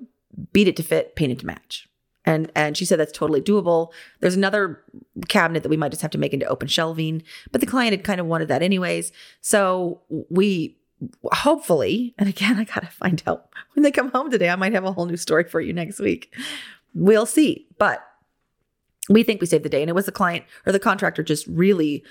beat 0.54 0.68
it 0.68 0.76
to 0.76 0.82
fit, 0.82 1.16
paint 1.16 1.32
it 1.32 1.40
to 1.40 1.46
match. 1.46 1.86
And 2.24 2.50
and 2.56 2.78
she 2.78 2.86
said 2.86 2.98
that's 2.98 3.12
totally 3.12 3.42
doable. 3.42 3.92
There's 4.20 4.34
another 4.34 4.82
cabinet 5.28 5.62
that 5.64 5.68
we 5.68 5.76
might 5.76 5.90
just 5.90 6.00
have 6.00 6.12
to 6.12 6.18
make 6.18 6.32
into 6.32 6.46
open 6.46 6.68
shelving, 6.68 7.24
but 7.50 7.60
the 7.60 7.66
client 7.66 7.92
had 7.92 8.04
kind 8.04 8.22
of 8.22 8.26
wanted 8.26 8.48
that 8.48 8.62
anyways. 8.62 9.12
So 9.42 10.00
we 10.08 10.78
hopefully, 11.32 12.14
and 12.18 12.28
again, 12.28 12.59
I 12.59 12.64
gotta 12.64 12.87
find 12.87 13.23
out 13.26 13.49
when 13.75 13.82
they 13.82 13.90
come 13.90 14.11
home 14.11 14.30
today. 14.30 14.50
I 14.50 14.56
might 14.56 14.73
have 14.73 14.85
a 14.85 14.92
whole 14.92 15.06
new 15.06 15.16
story 15.16 15.44
for 15.44 15.61
you 15.61 15.73
next 15.73 15.99
week. 15.99 16.35
We'll 16.94 17.26
see. 17.26 17.66
But 17.78 18.06
we 19.09 19.23
think 19.23 19.40
we 19.40 19.47
saved 19.47 19.64
the 19.64 19.68
day. 19.68 19.82
And 19.82 19.88
it 19.88 19.94
was 19.94 20.06
the 20.06 20.12
client 20.12 20.44
or 20.66 20.73
the 20.73 20.78
contractor 20.78 21.23
just 21.23 21.47
really 21.47 22.04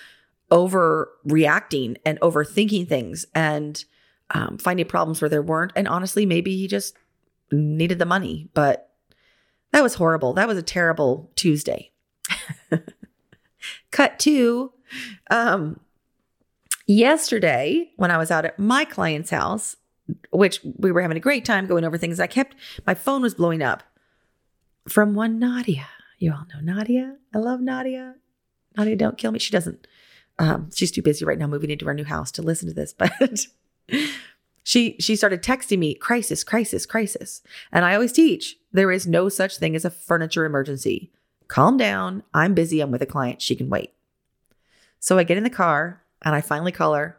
overreacting 0.51 1.97
and 2.05 2.19
overthinking 2.19 2.87
things 2.87 3.25
and 3.33 3.83
um, 4.31 4.57
finding 4.57 4.85
problems 4.85 5.21
where 5.21 5.29
there 5.29 5.41
weren't. 5.41 5.71
And 5.75 5.87
honestly, 5.87 6.25
maybe 6.25 6.57
he 6.57 6.67
just 6.67 6.95
needed 7.51 7.99
the 7.99 8.05
money, 8.05 8.49
but 8.53 8.89
that 9.71 9.83
was 9.83 9.95
horrible. 9.95 10.33
That 10.33 10.47
was 10.47 10.57
a 10.57 10.63
terrible 10.63 11.31
Tuesday. 11.35 11.91
Cut 13.91 14.19
to 14.19 14.73
um, 15.29 15.79
yesterday 16.87 17.91
when 17.97 18.11
I 18.11 18.17
was 18.17 18.31
out 18.31 18.45
at 18.45 18.59
my 18.59 18.85
client's 18.85 19.29
house, 19.29 19.75
which 20.31 20.59
we 20.77 20.91
were 20.91 21.01
having 21.01 21.17
a 21.17 21.21
great 21.21 21.45
time 21.45 21.67
going 21.67 21.83
over 21.83 21.97
things. 21.97 22.19
I 22.19 22.27
kept, 22.27 22.55
my 22.85 22.93
phone 22.93 23.21
was 23.21 23.35
blowing 23.35 23.61
up 23.61 23.83
from 24.89 25.13
one 25.13 25.39
Nadia. 25.39 25.87
You 26.17 26.33
all 26.33 26.45
know 26.53 26.73
Nadia. 26.73 27.17
I 27.33 27.37
love 27.37 27.61
Nadia. 27.61 28.15
Nadia, 28.77 28.95
don't 28.95 29.17
kill 29.17 29.31
me. 29.31 29.39
She 29.39 29.51
doesn't. 29.51 29.87
Um, 30.39 30.69
she's 30.73 30.91
too 30.91 31.01
busy 31.01 31.25
right 31.25 31.37
now 31.37 31.47
moving 31.47 31.69
into 31.69 31.87
our 31.87 31.93
new 31.93 32.03
house 32.03 32.31
to 32.31 32.41
listen 32.41 32.67
to 32.67 32.73
this, 32.73 32.93
but 32.97 33.11
she 34.63 34.95
she 34.99 35.15
started 35.15 35.41
texting 35.41 35.79
me 35.79 35.93
crisis 35.93 36.43
crisis 36.43 36.85
crisis 36.85 37.41
and 37.71 37.83
i 37.83 37.93
always 37.93 38.11
teach 38.11 38.57
there 38.71 38.91
is 38.91 39.07
no 39.07 39.29
such 39.29 39.57
thing 39.57 39.75
as 39.75 39.85
a 39.85 39.89
furniture 39.89 40.45
emergency 40.45 41.11
calm 41.47 41.77
down 41.77 42.23
i'm 42.33 42.53
busy 42.53 42.79
i'm 42.79 42.91
with 42.91 43.01
a 43.01 43.07
client 43.07 43.41
she 43.41 43.55
can 43.55 43.69
wait 43.69 43.93
so 44.99 45.17
i 45.17 45.23
get 45.23 45.37
in 45.37 45.43
the 45.43 45.49
car 45.49 46.03
and 46.23 46.35
i 46.35 46.41
finally 46.41 46.71
call 46.71 46.93
her 46.93 47.17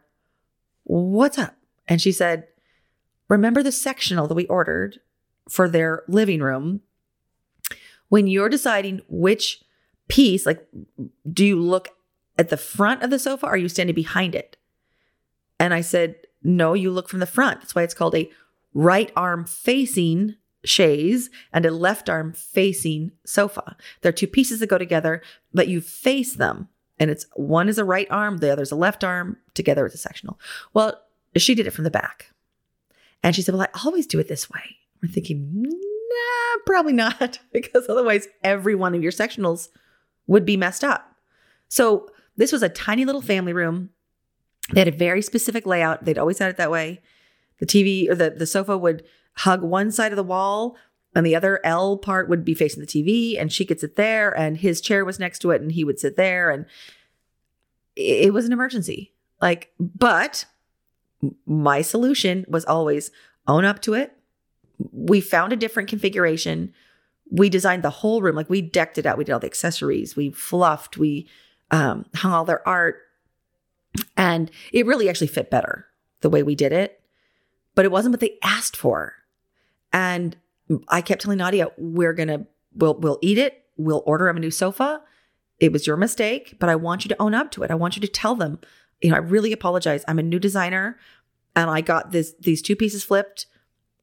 what's 0.83 1.37
up 1.37 1.55
and 1.87 2.01
she 2.01 2.11
said 2.11 2.47
remember 3.29 3.63
the 3.63 3.71
sectional 3.71 4.27
that 4.27 4.35
we 4.35 4.45
ordered 4.47 4.99
for 5.49 5.69
their 5.69 6.03
living 6.07 6.41
room 6.41 6.81
when 8.09 8.27
you're 8.27 8.49
deciding 8.49 9.01
which 9.07 9.63
piece 10.07 10.45
like 10.45 10.67
do 11.31 11.45
you 11.45 11.59
look 11.59 11.89
at 12.37 12.49
the 12.49 12.57
front 12.57 13.01
of 13.03 13.09
the 13.09 13.19
sofa 13.19 13.45
or 13.45 13.53
are 13.53 13.57
you 13.57 13.69
standing 13.69 13.95
behind 13.95 14.35
it 14.35 14.57
and 15.59 15.73
i 15.73 15.81
said 15.81 16.15
no, 16.43 16.73
you 16.73 16.91
look 16.91 17.09
from 17.09 17.19
the 17.19 17.25
front. 17.25 17.61
That's 17.61 17.73
why 17.73 17.83
it's 17.83 17.93
called 17.93 18.15
a 18.15 18.29
right 18.73 19.11
arm 19.15 19.45
facing 19.45 20.35
chaise 20.65 21.29
and 21.51 21.65
a 21.65 21.71
left 21.71 22.09
arm 22.09 22.33
facing 22.33 23.11
sofa. 23.25 23.75
They're 24.01 24.11
two 24.11 24.27
pieces 24.27 24.59
that 24.59 24.67
go 24.67 24.77
together, 24.77 25.21
but 25.53 25.67
you 25.67 25.81
face 25.81 26.35
them. 26.35 26.69
And 27.03 27.11
it's 27.11 27.25
one 27.35 27.67
is 27.67 27.77
a 27.77 27.83
right 27.83 28.07
arm, 28.09 28.37
the 28.37 28.51
other's 28.51 28.71
a 28.71 28.75
left 28.75 29.03
arm. 29.03 29.37
Together 29.53 29.85
it's 29.85 29.95
a 29.95 29.97
sectional. 29.97 30.39
Well, 30.73 31.01
she 31.35 31.53
did 31.53 31.67
it 31.67 31.71
from 31.71 31.83
the 31.83 31.91
back. 31.91 32.31
And 33.21 33.35
she 33.35 33.41
said, 33.41 33.53
Well, 33.53 33.63
I 33.63 33.79
always 33.85 34.07
do 34.07 34.19
it 34.19 34.29
this 34.29 34.49
way. 34.49 34.77
We're 35.01 35.09
thinking, 35.11 35.51
nah, 35.63 36.61
probably 36.65 36.93
not, 36.93 37.39
because 37.51 37.89
otherwise 37.89 38.27
every 38.43 38.73
one 38.73 38.95
of 38.95 39.03
your 39.03 39.11
sectionals 39.11 39.67
would 40.27 40.45
be 40.45 40.55
messed 40.55 40.83
up. 40.83 41.15
So 41.67 42.09
this 42.37 42.53
was 42.53 42.63
a 42.63 42.69
tiny 42.69 43.03
little 43.03 43.21
family 43.21 43.51
room 43.51 43.89
they 44.71 44.79
had 44.81 44.87
a 44.87 44.91
very 44.91 45.21
specific 45.21 45.65
layout. 45.65 46.05
They'd 46.05 46.17
always 46.17 46.39
had 46.39 46.49
it 46.49 46.57
that 46.57 46.71
way. 46.71 47.01
The 47.59 47.65
TV 47.65 48.09
or 48.09 48.15
the, 48.15 48.29
the 48.29 48.45
sofa 48.45 48.77
would 48.77 49.03
hug 49.37 49.61
one 49.61 49.91
side 49.91 50.11
of 50.11 50.15
the 50.15 50.23
wall 50.23 50.77
and 51.15 51.25
the 51.25 51.35
other 51.35 51.59
L 51.63 51.97
part 51.97 52.29
would 52.29 52.43
be 52.43 52.53
facing 52.53 52.81
the 52.81 52.87
TV 52.87 53.39
and 53.39 53.51
she 53.51 53.65
could 53.65 53.79
sit 53.79 53.95
there 53.95 54.31
and 54.31 54.57
his 54.57 54.81
chair 54.81 55.05
was 55.05 55.19
next 55.19 55.39
to 55.39 55.51
it 55.51 55.61
and 55.61 55.71
he 55.71 55.83
would 55.83 55.99
sit 55.99 56.15
there 56.15 56.49
and 56.49 56.65
it 57.95 58.33
was 58.33 58.45
an 58.45 58.53
emergency. 58.53 59.13
Like, 59.41 59.71
but 59.79 60.45
my 61.45 61.81
solution 61.81 62.45
was 62.47 62.65
always 62.65 63.11
own 63.47 63.65
up 63.65 63.81
to 63.83 63.93
it. 63.93 64.15
We 64.91 65.21
found 65.21 65.53
a 65.53 65.57
different 65.57 65.89
configuration. 65.89 66.73
We 67.29 67.49
designed 67.49 67.83
the 67.83 67.89
whole 67.89 68.21
room, 68.21 68.35
like 68.35 68.49
we 68.49 68.61
decked 68.61 68.97
it 68.97 69.05
out. 69.05 69.17
We 69.17 69.23
did 69.23 69.33
all 69.33 69.39
the 69.39 69.47
accessories, 69.47 70.15
we 70.15 70.31
fluffed, 70.31 70.97
we 70.97 71.27
um, 71.71 72.05
hung 72.15 72.33
all 72.33 72.45
their 72.45 72.67
art, 72.67 72.97
and 74.17 74.49
it 74.71 74.85
really 74.85 75.09
actually 75.09 75.27
fit 75.27 75.49
better 75.49 75.87
the 76.21 76.29
way 76.29 76.43
we 76.43 76.55
did 76.55 76.71
it, 76.71 77.01
but 77.75 77.85
it 77.85 77.91
wasn't 77.91 78.13
what 78.13 78.19
they 78.19 78.37
asked 78.43 78.75
for. 78.75 79.13
And 79.91 80.35
I 80.87 81.01
kept 81.01 81.21
telling 81.21 81.39
Nadia, 81.39 81.69
we're 81.77 82.13
to, 82.13 82.45
we'll, 82.75 82.95
we'll 82.95 83.19
eat 83.21 83.37
it. 83.37 83.65
We'll 83.77 84.03
order 84.05 84.25
them 84.25 84.37
a 84.37 84.39
new 84.39 84.51
sofa. 84.51 85.01
It 85.59 85.71
was 85.71 85.87
your 85.87 85.97
mistake, 85.97 86.55
but 86.59 86.69
I 86.69 86.75
want 86.75 87.05
you 87.05 87.09
to 87.09 87.21
own 87.21 87.33
up 87.33 87.51
to 87.51 87.63
it. 87.63 87.71
I 87.71 87.75
want 87.75 87.95
you 87.95 88.01
to 88.01 88.07
tell 88.07 88.35
them, 88.35 88.59
you 89.01 89.09
know, 89.09 89.15
I 89.15 89.19
really 89.19 89.51
apologize. 89.51 90.03
I'm 90.07 90.19
a 90.19 90.23
new 90.23 90.39
designer 90.39 90.97
and 91.55 91.69
I 91.69 91.81
got 91.81 92.11
this, 92.11 92.33
these 92.39 92.61
two 92.61 92.75
pieces 92.75 93.03
flipped. 93.03 93.45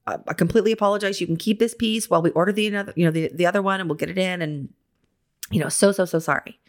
I 0.07 0.33
completely 0.33 0.71
apologize. 0.71 1.21
You 1.21 1.27
can 1.27 1.37
keep 1.37 1.59
this 1.59 1.75
piece 1.75 2.09
while 2.09 2.21
we 2.21 2.31
order 2.31 2.51
the 2.51 2.67
another, 2.67 2.93
you 2.95 3.05
know, 3.05 3.11
the, 3.11 3.29
the 3.33 3.45
other 3.45 3.61
one 3.61 3.79
and 3.79 3.87
we'll 3.87 3.97
get 3.97 4.09
it 4.09 4.17
in. 4.17 4.41
And, 4.41 4.69
you 5.51 5.59
know, 5.59 5.69
so, 5.69 5.91
so, 5.91 6.05
so 6.05 6.19
sorry. 6.19 6.59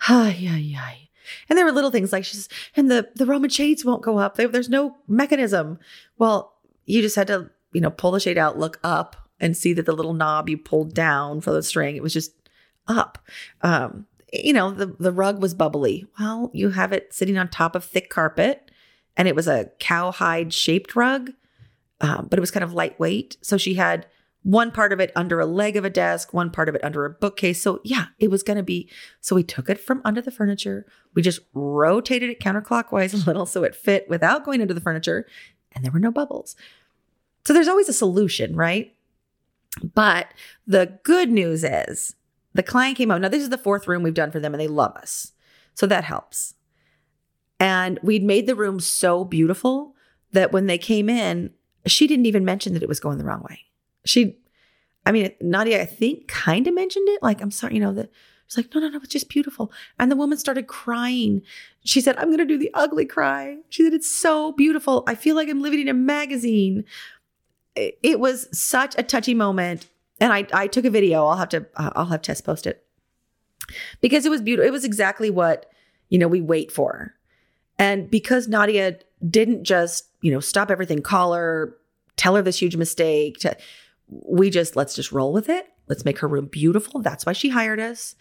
Ay, 0.08 0.48
ay, 0.48 0.76
ay. 0.78 1.08
And 1.48 1.56
there 1.56 1.64
were 1.64 1.72
little 1.72 1.90
things 1.90 2.12
like 2.12 2.24
she's, 2.24 2.48
and 2.74 2.90
the, 2.90 3.08
the 3.14 3.26
Roman 3.26 3.50
shades 3.50 3.84
won't 3.84 4.02
go 4.02 4.18
up. 4.18 4.34
there's 4.34 4.68
no 4.68 4.96
mechanism. 5.06 5.78
Well, 6.18 6.54
you 6.86 7.02
just 7.02 7.16
had 7.16 7.28
to, 7.28 7.50
you 7.72 7.80
know, 7.80 7.90
pull 7.90 8.10
the 8.10 8.20
shade 8.20 8.38
out, 8.38 8.58
look 8.58 8.78
up 8.82 9.16
and 9.38 9.56
see 9.56 9.72
that 9.72 9.86
the 9.86 9.92
little 9.92 10.14
knob 10.14 10.48
you 10.48 10.58
pulled 10.58 10.94
down 10.94 11.40
for 11.40 11.52
the 11.52 11.62
string, 11.62 11.96
it 11.96 12.02
was 12.02 12.12
just 12.12 12.32
up. 12.86 13.18
Um, 13.62 14.06
you 14.32 14.52
know, 14.52 14.70
the, 14.70 14.86
the 14.98 15.12
rug 15.12 15.40
was 15.40 15.54
bubbly. 15.54 16.06
Well, 16.18 16.50
you 16.52 16.70
have 16.70 16.92
it 16.92 17.12
sitting 17.12 17.38
on 17.38 17.48
top 17.48 17.74
of 17.74 17.84
thick 17.84 18.10
carpet 18.10 18.70
and 19.16 19.26
it 19.26 19.34
was 19.34 19.48
a 19.48 19.70
cowhide 19.78 20.52
shaped 20.52 20.94
rug, 20.94 21.32
um, 22.00 22.28
but 22.30 22.38
it 22.38 22.40
was 22.40 22.50
kind 22.50 22.64
of 22.64 22.74
lightweight. 22.74 23.36
So 23.42 23.56
she 23.56 23.74
had 23.74 24.06
one 24.42 24.70
part 24.70 24.92
of 24.92 25.00
it 25.00 25.12
under 25.14 25.38
a 25.40 25.46
leg 25.46 25.76
of 25.76 25.84
a 25.84 25.90
desk, 25.90 26.32
one 26.32 26.50
part 26.50 26.68
of 26.68 26.74
it 26.74 26.82
under 26.82 27.04
a 27.04 27.10
bookcase. 27.10 27.60
So, 27.60 27.80
yeah, 27.84 28.06
it 28.18 28.30
was 28.30 28.42
going 28.42 28.56
to 28.56 28.62
be. 28.62 28.88
So, 29.20 29.36
we 29.36 29.42
took 29.42 29.68
it 29.68 29.78
from 29.78 30.00
under 30.04 30.22
the 30.22 30.30
furniture. 30.30 30.86
We 31.14 31.22
just 31.22 31.40
rotated 31.52 32.30
it 32.30 32.40
counterclockwise 32.40 33.12
a 33.12 33.26
little 33.26 33.46
so 33.46 33.64
it 33.64 33.74
fit 33.74 34.08
without 34.08 34.44
going 34.44 34.62
under 34.62 34.74
the 34.74 34.80
furniture, 34.80 35.26
and 35.72 35.84
there 35.84 35.92
were 35.92 36.00
no 36.00 36.10
bubbles. 36.10 36.56
So, 37.44 37.52
there's 37.52 37.68
always 37.68 37.88
a 37.88 37.94
solution, 37.94 38.54
right? 38.56 38.94
But 39.94 40.28
the 40.66 40.98
good 41.04 41.30
news 41.30 41.64
is 41.64 42.14
the 42.54 42.62
client 42.62 42.96
came 42.96 43.10
out. 43.10 43.20
Now, 43.20 43.28
this 43.28 43.42
is 43.42 43.50
the 43.50 43.58
fourth 43.58 43.86
room 43.86 44.02
we've 44.02 44.14
done 44.14 44.30
for 44.30 44.40
them, 44.40 44.54
and 44.54 44.60
they 44.60 44.68
love 44.68 44.96
us. 44.96 45.32
So, 45.74 45.86
that 45.86 46.04
helps. 46.04 46.54
And 47.58 47.98
we'd 48.02 48.24
made 48.24 48.46
the 48.46 48.54
room 48.54 48.80
so 48.80 49.24
beautiful 49.24 49.94
that 50.32 50.52
when 50.52 50.66
they 50.66 50.78
came 50.78 51.08
in, 51.08 51.50
she 51.86 52.06
didn't 52.06 52.26
even 52.26 52.44
mention 52.44 52.72
that 52.74 52.82
it 52.82 52.88
was 52.88 53.00
going 53.00 53.18
the 53.18 53.24
wrong 53.24 53.42
way 53.48 53.66
she, 54.04 54.36
I 55.06 55.12
mean, 55.12 55.32
Nadia, 55.40 55.80
I 55.80 55.86
think, 55.86 56.28
kind 56.28 56.66
of 56.66 56.74
mentioned 56.74 57.08
it. 57.08 57.22
Like, 57.22 57.40
I'm 57.40 57.50
sorry, 57.50 57.74
you 57.74 57.80
know, 57.80 57.92
that 57.94 58.10
she's 58.46 58.56
like, 58.56 58.74
no, 58.74 58.80
no, 58.80 58.88
no, 58.88 58.98
it's 58.98 59.08
just 59.08 59.28
beautiful. 59.28 59.72
And 59.98 60.10
the 60.10 60.16
woman 60.16 60.38
started 60.38 60.66
crying. 60.66 61.42
She 61.84 62.00
said, 62.00 62.16
I'm 62.16 62.26
going 62.26 62.38
to 62.38 62.44
do 62.44 62.58
the 62.58 62.70
ugly 62.74 63.06
cry. 63.06 63.58
She 63.68 63.84
said, 63.84 63.94
it's 63.94 64.10
so 64.10 64.52
beautiful. 64.52 65.04
I 65.06 65.14
feel 65.14 65.36
like 65.36 65.48
I'm 65.48 65.62
living 65.62 65.80
in 65.80 65.88
a 65.88 65.94
magazine. 65.94 66.84
It, 68.02 68.20
was 68.20 68.48
such 68.56 68.94
a 68.98 69.02
touchy 69.02 69.34
moment. 69.34 69.88
And 70.20 70.32
I, 70.32 70.46
I 70.52 70.66
took 70.66 70.84
a 70.84 70.90
video. 70.90 71.24
I'll 71.24 71.36
have 71.36 71.48
to, 71.50 71.66
I'll 71.76 72.06
have 72.06 72.22
Tess 72.22 72.40
post 72.40 72.66
it 72.66 72.84
because 74.00 74.26
it 74.26 74.30
was 74.30 74.42
beautiful. 74.42 74.68
It 74.68 74.72
was 74.72 74.84
exactly 74.84 75.30
what, 75.30 75.70
you 76.08 76.18
know, 76.18 76.28
we 76.28 76.40
wait 76.40 76.70
for. 76.70 77.14
And 77.78 78.10
because 78.10 78.48
Nadia 78.48 78.98
didn't 79.26 79.64
just, 79.64 80.06
you 80.20 80.30
know, 80.30 80.40
stop 80.40 80.70
everything, 80.70 81.00
call 81.00 81.32
her, 81.32 81.76
tell 82.16 82.36
her 82.36 82.42
this 82.42 82.60
huge 82.60 82.76
mistake, 82.76 83.38
to, 83.38 83.56
we 84.08 84.50
just 84.50 84.76
let's 84.76 84.94
just 84.94 85.12
roll 85.12 85.32
with 85.32 85.48
it. 85.48 85.66
Let's 85.88 86.04
make 86.04 86.18
her 86.18 86.28
room 86.28 86.46
beautiful. 86.46 87.00
That's 87.00 87.24
why 87.24 87.32
she 87.32 87.48
hired 87.48 87.80
us. 87.80 88.14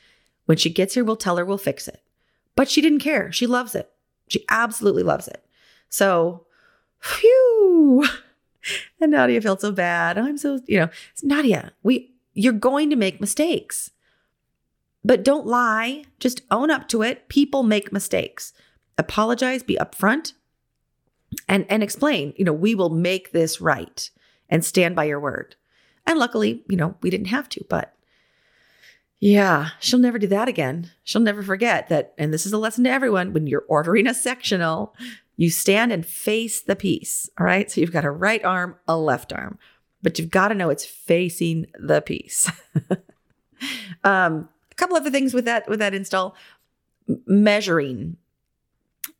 When 0.46 0.58
she 0.58 0.70
gets 0.70 0.94
here, 0.94 1.04
we'll 1.04 1.18
tell 1.18 1.38
her 1.38 1.46
we'll 1.46 1.58
fix 1.58 1.88
it. 1.88 2.02
But 2.56 2.70
she 2.70 2.82
didn't 2.82 3.00
care. 3.00 3.32
She 3.32 3.46
loves 3.46 3.76
it. 3.76 3.92
She 4.28 4.46
absolutely 4.50 5.04
loves 5.04 5.28
it. 5.28 5.44
So, 5.90 6.46
phew. 7.00 8.06
And 9.02 9.12
Nadia 9.12 9.42
felt 9.42 9.62
so 9.62 9.72
bad. 9.72 10.18
I'm 10.18 10.38
so, 10.38 10.60
you 10.68 10.80
know, 10.80 10.90
Nadia, 11.24 11.72
we 11.82 12.14
you're 12.34 12.54
going 12.54 12.90
to 12.90 12.96
make 12.96 13.22
mistakes. 13.22 13.92
But 15.04 15.24
don't 15.24 15.48
lie. 15.48 16.04
Just 16.20 16.42
own 16.52 16.70
up 16.70 16.90
to 16.90 17.02
it. 17.02 17.30
People 17.30 17.64
make 17.64 17.94
mistakes. 17.94 18.54
Apologize, 18.98 19.64
be 19.64 19.78
upfront, 19.78 20.34
and 21.48 21.66
and 21.70 21.82
explain, 21.82 22.34
you 22.36 22.44
know, 22.44 22.54
we 22.54 22.76
will 22.76 22.90
make 22.90 23.32
this 23.32 23.62
right 23.62 24.10
and 24.50 24.66
stand 24.66 24.96
by 24.96 25.06
your 25.06 25.20
word. 25.20 25.56
And 26.06 26.20
luckily, 26.20 26.64
you 26.68 26.76
know, 26.76 26.96
we 27.02 27.10
didn't 27.10 27.28
have 27.28 27.48
to, 27.50 27.64
but 27.70 27.94
yeah, 29.20 29.70
she'll 29.80 30.00
never 30.00 30.18
do 30.18 30.28
that 30.28 30.48
again. 30.48 30.92
She'll 31.04 31.22
never 31.22 31.44
forget 31.44 31.90
that. 31.90 32.14
And 32.18 32.34
this 32.34 32.46
is 32.46 32.54
a 32.54 32.58
lesson 32.58 32.86
to 32.86 32.90
everyone 32.90 33.34
when 33.34 33.48
you're 33.48 33.66
ordering 33.68 34.08
a 34.08 34.14
sectional, 34.14 34.96
You 35.40 35.50
stand 35.50 35.94
and 35.94 36.06
face 36.06 36.60
the 36.60 36.76
piece. 36.76 37.30
All 37.40 37.46
right. 37.46 37.72
So 37.72 37.80
you've 37.80 37.94
got 37.94 38.04
a 38.04 38.12
right 38.12 38.44
arm, 38.44 38.76
a 38.90 38.98
left 38.98 39.32
arm, 39.32 39.58
but 40.02 40.20
you've 40.20 40.30
got 40.30 40.50
to 40.50 40.54
know 40.54 40.70
it's 40.70 40.84
facing 40.84 41.68
the 41.80 42.02
piece. 42.02 42.52
um, 44.04 44.50
a 44.70 44.76
couple 44.76 44.98
other 44.98 45.10
things 45.10 45.34
with 45.34 45.46
that 45.46 45.70
with 45.70 45.80
that 45.80 45.94
install 45.94 46.36
measuring 47.26 48.18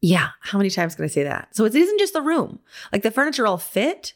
yeah 0.02 0.30
how 0.42 0.58
many 0.58 0.70
times 0.70 0.94
can 0.94 1.04
i 1.04 1.08
say 1.08 1.24
that 1.24 1.48
so 1.56 1.66
it 1.66 1.74
isn't 1.74 2.00
just 2.00 2.14
the 2.14 2.22
room 2.22 2.60
like 2.94 3.02
the 3.02 3.12
furniture 3.12 3.48
all 3.48 3.58
fit 3.58 4.14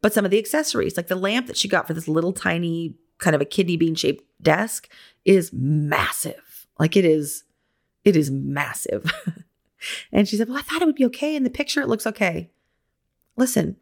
but 0.00 0.14
some 0.14 0.24
of 0.24 0.30
the 0.30 0.38
accessories 0.38 0.96
like 0.96 1.08
the 1.08 1.16
lamp 1.16 1.48
that 1.48 1.56
she 1.56 1.68
got 1.68 1.86
for 1.86 1.94
this 1.94 2.06
little 2.06 2.32
tiny 2.32 2.94
kind 3.18 3.34
of 3.34 3.42
a 3.42 3.46
kidney 3.46 3.76
bean 3.76 3.94
shaped 3.94 4.24
desk 4.40 4.88
is 5.24 5.52
massive 5.52 6.66
like 6.78 6.96
it 6.96 7.04
is 7.04 7.44
it 8.04 8.14
is 8.14 8.30
massive 8.30 9.10
and 10.12 10.28
she 10.28 10.36
said 10.36 10.48
well 10.48 10.58
i 10.58 10.62
thought 10.62 10.82
it 10.82 10.86
would 10.86 10.94
be 10.94 11.04
okay 11.04 11.36
in 11.36 11.44
the 11.44 11.50
picture 11.50 11.80
it 11.80 11.88
looks 11.88 12.06
okay 12.06 12.50
listen 13.36 13.76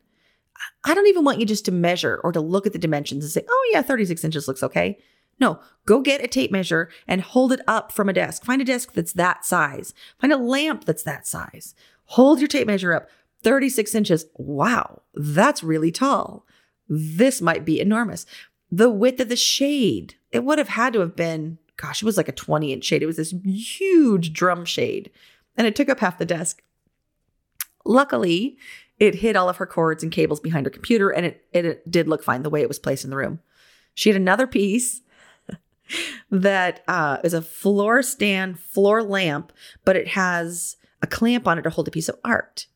i 0.84 0.94
don't 0.94 1.08
even 1.08 1.24
want 1.24 1.40
you 1.40 1.46
just 1.46 1.64
to 1.64 1.72
measure 1.72 2.20
or 2.24 2.32
to 2.32 2.40
look 2.40 2.66
at 2.66 2.72
the 2.72 2.78
dimensions 2.78 3.24
and 3.24 3.32
say 3.32 3.44
oh 3.48 3.70
yeah 3.72 3.82
36 3.82 4.24
inches 4.24 4.48
looks 4.48 4.62
okay 4.62 4.98
no, 5.40 5.60
go 5.86 6.00
get 6.00 6.22
a 6.22 6.28
tape 6.28 6.50
measure 6.50 6.88
and 7.08 7.20
hold 7.20 7.52
it 7.52 7.60
up 7.66 7.92
from 7.92 8.08
a 8.08 8.12
desk. 8.12 8.44
Find 8.44 8.62
a 8.62 8.64
desk 8.64 8.92
that's 8.92 9.12
that 9.14 9.44
size. 9.44 9.94
Find 10.20 10.32
a 10.32 10.38
lamp 10.38 10.84
that's 10.84 11.02
that 11.02 11.26
size. 11.26 11.74
Hold 12.06 12.38
your 12.38 12.48
tape 12.48 12.66
measure 12.66 12.92
up 12.92 13.08
36 13.42 13.94
inches. 13.94 14.26
Wow, 14.36 15.02
that's 15.14 15.62
really 15.62 15.90
tall. 15.90 16.46
This 16.88 17.40
might 17.40 17.64
be 17.64 17.80
enormous. 17.80 18.26
The 18.70 18.90
width 18.90 19.20
of 19.20 19.28
the 19.28 19.36
shade, 19.36 20.14
it 20.32 20.44
would 20.44 20.58
have 20.58 20.68
had 20.68 20.92
to 20.94 21.00
have 21.00 21.16
been, 21.16 21.58
gosh, 21.76 22.02
it 22.02 22.06
was 22.06 22.16
like 22.16 22.28
a 22.28 22.32
20 22.32 22.72
inch 22.72 22.84
shade. 22.84 23.02
It 23.02 23.06
was 23.06 23.16
this 23.16 23.34
huge 23.44 24.32
drum 24.32 24.64
shade 24.64 25.10
and 25.56 25.66
it 25.66 25.76
took 25.76 25.88
up 25.88 26.00
half 26.00 26.18
the 26.18 26.24
desk. 26.24 26.62
Luckily, 27.84 28.56
it 28.98 29.16
hid 29.16 29.36
all 29.36 29.48
of 29.48 29.58
her 29.58 29.66
cords 29.66 30.02
and 30.02 30.12
cables 30.12 30.40
behind 30.40 30.66
her 30.66 30.70
computer 30.70 31.10
and 31.10 31.26
it, 31.26 31.46
it, 31.52 31.90
did 31.90 32.08
look 32.08 32.22
fine 32.22 32.42
the 32.42 32.50
way 32.50 32.62
it 32.62 32.68
was 32.68 32.78
placed 32.78 33.04
in 33.04 33.10
the 33.10 33.16
room. 33.16 33.40
She 33.94 34.08
had 34.08 34.16
another 34.16 34.46
piece 34.46 35.02
that 36.30 36.82
uh, 36.88 37.18
is 37.24 37.34
a 37.34 37.42
floor 37.42 38.02
stand 38.02 38.58
floor 38.58 39.02
lamp, 39.02 39.52
but 39.84 39.96
it 39.96 40.08
has 40.08 40.76
a 41.02 41.06
clamp 41.06 41.46
on 41.46 41.58
it 41.58 41.62
to 41.62 41.70
hold 41.70 41.88
a 41.88 41.92
piece 41.92 42.08
of 42.08 42.18
art. 42.24 42.66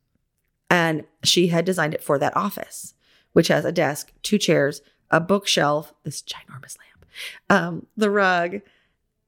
And 0.71 1.05
she 1.25 1.49
had 1.49 1.65
designed 1.65 1.95
it 1.95 2.05
for 2.05 2.19
that 2.19 2.37
office, 2.37 2.95
which 3.33 3.49
has 3.49 3.65
a 3.65 3.73
desk, 3.73 4.13
two 4.23 4.37
chairs, 4.37 4.83
a 5.11 5.21
bookshelf, 5.21 5.95
this 6.05 6.23
ginormous 6.23 6.77
lamp, 6.79 7.07
um, 7.49 7.87
the 7.97 8.11
rug, 8.11 8.61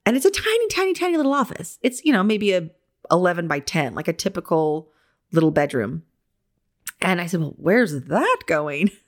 and 0.05 0.17
it's 0.17 0.27
a 0.27 0.31
tiny, 0.31 0.69
tiny, 0.69 0.93
tiny 0.93 1.17
little 1.17 1.33
office. 1.33 1.79
It's 1.83 2.05
you 2.05 2.13
know 2.13 2.23
maybe 2.23 2.53
a 2.53 2.71
11 3.11 3.49
by 3.49 3.61
10, 3.61 3.95
like 3.95 4.09
a 4.09 4.13
typical 4.13 4.91
little 5.33 5.51
bedroom. 5.51 6.03
And 7.01 7.21
I 7.21 7.27
said, 7.27 7.41
"Well, 7.41 7.55
where's 7.57 8.05
that 8.05 8.39
going?" 8.47 8.91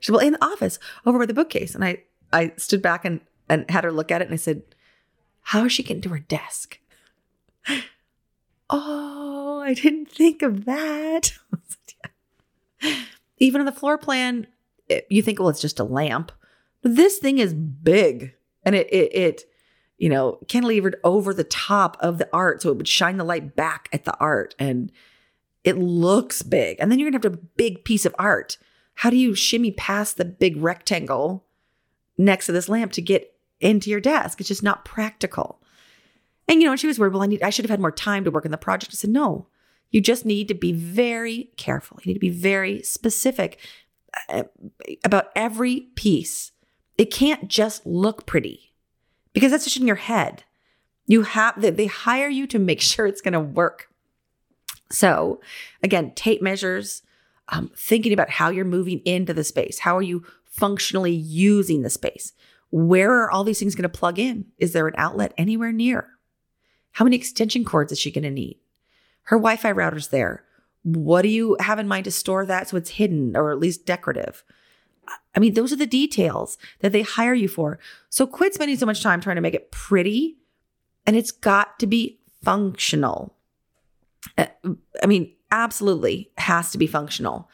She 0.00 0.08
said, 0.08 0.16
"Well, 0.16 0.26
in 0.26 0.34
the 0.34 0.44
office, 0.44 0.78
over 1.06 1.18
by 1.18 1.24
the 1.24 1.32
bookcase." 1.32 1.74
And 1.74 1.82
I 1.82 2.02
I 2.30 2.52
stood 2.58 2.82
back 2.82 3.06
and 3.06 3.20
and 3.48 3.68
had 3.70 3.84
her 3.84 3.92
look 3.92 4.10
at 4.10 4.22
it. 4.22 4.26
And 4.26 4.34
I 4.34 4.38
said, 4.38 4.62
How 5.42 5.64
is 5.64 5.72
she 5.72 5.82
getting 5.82 6.02
to 6.02 6.08
her 6.10 6.18
desk? 6.18 6.78
oh, 8.70 9.62
I 9.64 9.74
didn't 9.74 10.10
think 10.10 10.42
of 10.42 10.64
that. 10.64 11.32
Even 13.38 13.60
on 13.60 13.66
the 13.66 13.72
floor 13.72 13.98
plan, 13.98 14.46
it, 14.88 15.06
you 15.10 15.22
think, 15.22 15.38
well, 15.38 15.48
it's 15.48 15.60
just 15.60 15.80
a 15.80 15.84
lamp. 15.84 16.32
This 16.82 17.18
thing 17.18 17.38
is 17.38 17.54
big 17.54 18.34
and 18.64 18.74
it, 18.74 18.92
it, 18.92 19.14
it, 19.14 19.42
you 19.98 20.08
know, 20.08 20.38
cantilevered 20.46 20.94
over 21.04 21.32
the 21.32 21.44
top 21.44 21.96
of 22.00 22.18
the 22.18 22.28
art. 22.32 22.62
So 22.62 22.70
it 22.70 22.76
would 22.76 22.88
shine 22.88 23.16
the 23.16 23.24
light 23.24 23.54
back 23.54 23.88
at 23.92 24.04
the 24.04 24.16
art 24.18 24.54
and 24.58 24.90
it 25.62 25.78
looks 25.78 26.42
big. 26.42 26.76
And 26.78 26.90
then 26.90 26.98
you're 26.98 27.10
going 27.10 27.20
to 27.20 27.28
have 27.28 27.34
a 27.34 27.42
big 27.56 27.84
piece 27.84 28.04
of 28.04 28.14
art. 28.18 28.58
How 28.96 29.10
do 29.10 29.16
you 29.16 29.34
shimmy 29.34 29.70
past 29.72 30.16
the 30.16 30.24
big 30.24 30.56
rectangle 30.56 31.46
next 32.18 32.46
to 32.46 32.52
this 32.52 32.68
lamp 32.68 32.92
to 32.92 33.02
get 33.02 33.34
into 33.60 33.90
your 33.90 34.00
desk. 34.00 34.40
It's 34.40 34.48
just 34.48 34.62
not 34.62 34.84
practical. 34.84 35.60
And 36.48 36.60
you 36.60 36.68
know, 36.68 36.76
she 36.76 36.86
was 36.86 36.98
worried, 36.98 37.14
well, 37.14 37.22
I 37.22 37.26
need 37.26 37.42
I 37.42 37.50
should 37.50 37.64
have 37.64 37.70
had 37.70 37.80
more 37.80 37.90
time 37.90 38.24
to 38.24 38.30
work 38.30 38.44
on 38.44 38.50
the 38.50 38.58
project. 38.58 38.92
I 38.92 38.96
said, 38.96 39.10
no, 39.10 39.48
you 39.90 40.00
just 40.00 40.26
need 40.26 40.48
to 40.48 40.54
be 40.54 40.72
very 40.72 41.50
careful. 41.56 41.98
You 42.02 42.10
need 42.10 42.14
to 42.14 42.20
be 42.20 42.30
very 42.30 42.82
specific 42.82 43.58
uh, 44.28 44.44
about 45.02 45.30
every 45.34 45.88
piece. 45.96 46.52
It 46.98 47.06
can't 47.06 47.48
just 47.48 47.84
look 47.86 48.26
pretty 48.26 48.73
because 49.34 49.50
that's 49.50 49.64
just 49.64 49.76
in 49.76 49.86
your 49.86 49.96
head. 49.96 50.44
You 51.06 51.22
have 51.22 51.60
that 51.60 51.76
they 51.76 51.86
hire 51.86 52.28
you 52.28 52.46
to 52.46 52.58
make 52.58 52.80
sure 52.80 53.06
it's 53.06 53.20
going 53.20 53.32
to 53.32 53.40
work. 53.40 53.88
So, 54.90 55.40
again, 55.82 56.12
tape 56.14 56.40
measures, 56.40 57.02
um, 57.48 57.70
thinking 57.76 58.12
about 58.12 58.30
how 58.30 58.48
you're 58.48 58.64
moving 58.64 59.00
into 59.00 59.34
the 59.34 59.44
space. 59.44 59.80
How 59.80 59.96
are 59.96 60.02
you 60.02 60.24
functionally 60.46 61.12
using 61.12 61.82
the 61.82 61.90
space? 61.90 62.32
Where 62.70 63.12
are 63.12 63.30
all 63.30 63.44
these 63.44 63.58
things 63.58 63.74
going 63.74 63.82
to 63.82 63.88
plug 63.88 64.18
in? 64.18 64.46
Is 64.58 64.72
there 64.72 64.88
an 64.88 64.94
outlet 64.96 65.34
anywhere 65.36 65.72
near? 65.72 66.08
How 66.92 67.04
many 67.04 67.16
extension 67.16 67.64
cords 67.64 67.92
is 67.92 67.98
she 67.98 68.10
going 68.10 68.24
to 68.24 68.30
need? 68.30 68.58
Her 69.24 69.36
Wi 69.36 69.56
Fi 69.56 69.72
router's 69.72 70.08
there. 70.08 70.44
What 70.82 71.22
do 71.22 71.28
you 71.28 71.56
have 71.60 71.78
in 71.78 71.88
mind 71.88 72.04
to 72.04 72.10
store 72.10 72.44
that 72.46 72.68
so 72.68 72.76
it's 72.76 72.90
hidden 72.90 73.36
or 73.36 73.50
at 73.50 73.58
least 73.58 73.86
decorative? 73.86 74.44
I 75.34 75.40
mean, 75.40 75.54
those 75.54 75.72
are 75.72 75.76
the 75.76 75.86
details 75.86 76.58
that 76.80 76.92
they 76.92 77.02
hire 77.02 77.34
you 77.34 77.48
for. 77.48 77.78
So 78.08 78.26
quit 78.26 78.54
spending 78.54 78.76
so 78.76 78.86
much 78.86 79.02
time 79.02 79.20
trying 79.20 79.36
to 79.36 79.42
make 79.42 79.54
it 79.54 79.70
pretty 79.70 80.36
and 81.06 81.16
it's 81.16 81.30
got 81.30 81.78
to 81.78 81.86
be 81.86 82.18
functional. 82.42 83.34
Uh, 84.38 84.46
I 85.02 85.06
mean, 85.06 85.32
absolutely 85.50 86.30
has 86.38 86.70
to 86.72 86.78
be 86.78 86.86
functional. 86.86 87.48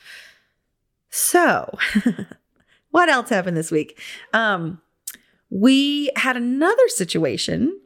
So, 1.10 1.76
what 2.90 3.08
else 3.08 3.28
happened 3.28 3.56
this 3.56 3.70
week? 3.70 4.00
Um, 4.32 4.80
we 5.50 6.10
had 6.16 6.36
another 6.36 6.88
situation 6.88 7.78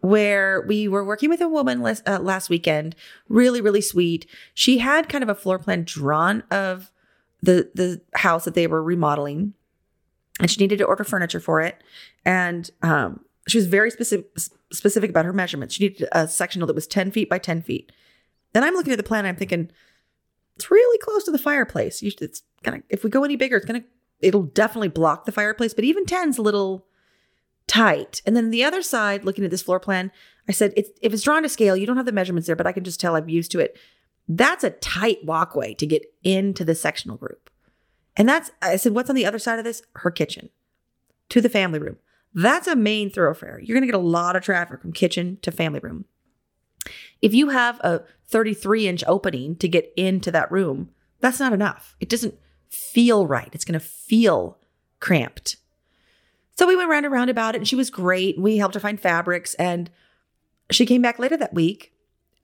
where 0.00 0.62
we 0.66 0.88
were 0.88 1.04
working 1.04 1.28
with 1.28 1.40
a 1.40 1.48
woman 1.48 1.80
last, 1.82 2.08
uh, 2.08 2.18
last 2.18 2.48
weekend, 2.48 2.96
really, 3.28 3.60
really 3.60 3.80
sweet. 3.80 4.26
She 4.54 4.78
had 4.78 5.08
kind 5.08 5.22
of 5.22 5.28
a 5.28 5.34
floor 5.34 5.58
plan 5.58 5.84
drawn 5.84 6.42
of 6.50 6.90
the 7.42 7.70
the 7.74 8.00
house 8.14 8.44
that 8.44 8.54
they 8.54 8.66
were 8.66 8.82
remodeling, 8.82 9.54
and 10.40 10.50
she 10.50 10.60
needed 10.60 10.78
to 10.78 10.84
order 10.84 11.04
furniture 11.04 11.40
for 11.40 11.60
it. 11.60 11.82
And 12.24 12.70
um, 12.82 13.24
she 13.48 13.58
was 13.58 13.66
very 13.66 13.90
specific 13.90 14.30
specific 14.72 15.10
about 15.10 15.24
her 15.24 15.32
measurements. 15.32 15.74
She 15.74 15.84
needed 15.84 16.08
a 16.12 16.28
sectional 16.28 16.66
that 16.66 16.74
was 16.74 16.86
ten 16.86 17.10
feet 17.10 17.28
by 17.28 17.38
ten 17.38 17.62
feet. 17.62 17.92
Then 18.52 18.64
I'm 18.64 18.74
looking 18.74 18.92
at 18.92 18.96
the 18.96 19.02
plan, 19.02 19.26
I'm 19.26 19.36
thinking 19.36 19.70
it's 20.56 20.70
really 20.70 20.98
close 20.98 21.24
to 21.24 21.30
the 21.30 21.38
fireplace. 21.38 22.02
It's 22.02 22.42
gonna 22.62 22.82
if 22.88 23.02
we 23.04 23.10
go 23.10 23.24
any 23.24 23.36
bigger, 23.36 23.56
it's 23.56 23.66
gonna 23.66 23.84
it'll 24.20 24.44
definitely 24.44 24.88
block 24.88 25.24
the 25.24 25.32
fireplace. 25.32 25.74
But 25.74 25.84
even 25.84 26.04
10's 26.04 26.38
a 26.38 26.42
little 26.42 26.86
tight. 27.66 28.22
And 28.24 28.36
then 28.36 28.50
the 28.50 28.64
other 28.64 28.82
side, 28.82 29.24
looking 29.24 29.44
at 29.44 29.50
this 29.50 29.62
floor 29.62 29.80
plan, 29.80 30.10
I 30.48 30.52
said, 30.52 30.72
it's, 30.76 30.90
if 31.00 31.12
it's 31.12 31.22
drawn 31.22 31.42
to 31.42 31.48
scale, 31.48 31.76
you 31.76 31.86
don't 31.86 31.96
have 31.96 32.06
the 32.06 32.12
measurements 32.12 32.46
there, 32.46 32.56
but 32.56 32.66
I 32.66 32.72
can 32.72 32.84
just 32.84 33.00
tell 33.00 33.16
I'm 33.16 33.28
used 33.28 33.50
to 33.52 33.60
it. 33.60 33.76
That's 34.28 34.64
a 34.64 34.70
tight 34.70 35.24
walkway 35.24 35.74
to 35.74 35.86
get 35.86 36.04
into 36.22 36.64
the 36.64 36.74
sectional 36.74 37.16
group. 37.16 37.50
And 38.16 38.28
that's, 38.28 38.50
I 38.60 38.76
said, 38.76 38.94
what's 38.94 39.10
on 39.10 39.16
the 39.16 39.26
other 39.26 39.38
side 39.38 39.58
of 39.58 39.64
this? 39.64 39.82
Her 39.96 40.10
kitchen 40.10 40.50
to 41.30 41.40
the 41.40 41.48
family 41.48 41.78
room. 41.78 41.96
That's 42.34 42.66
a 42.66 42.76
main 42.76 43.10
thoroughfare. 43.10 43.60
You're 43.62 43.74
going 43.74 43.86
to 43.86 43.92
get 43.92 43.98
a 43.98 44.04
lot 44.04 44.36
of 44.36 44.42
traffic 44.42 44.80
from 44.80 44.92
kitchen 44.92 45.38
to 45.42 45.50
family 45.50 45.80
room. 45.80 46.04
If 47.20 47.34
you 47.34 47.50
have 47.50 47.78
a 47.80 48.02
33 48.28 48.88
inch 48.88 49.04
opening 49.06 49.56
to 49.56 49.68
get 49.68 49.92
into 49.96 50.30
that 50.30 50.50
room, 50.50 50.90
that's 51.20 51.40
not 51.40 51.52
enough. 51.52 51.96
It 52.00 52.08
doesn't 52.08 52.34
feel 52.68 53.26
right. 53.26 53.50
It's 53.52 53.64
going 53.64 53.78
to 53.78 53.84
feel 53.84 54.58
cramped. 55.00 55.56
So 56.58 56.66
we 56.66 56.76
went 56.76 56.90
round 56.90 57.06
and 57.06 57.12
round 57.12 57.30
about 57.30 57.54
it 57.54 57.58
and 57.58 57.68
she 57.68 57.76
was 57.76 57.90
great. 57.90 58.38
We 58.38 58.58
helped 58.58 58.74
her 58.74 58.80
find 58.80 59.00
fabrics 59.00 59.54
and 59.54 59.90
she 60.70 60.86
came 60.86 61.02
back 61.02 61.18
later 61.18 61.36
that 61.36 61.54
week 61.54 61.92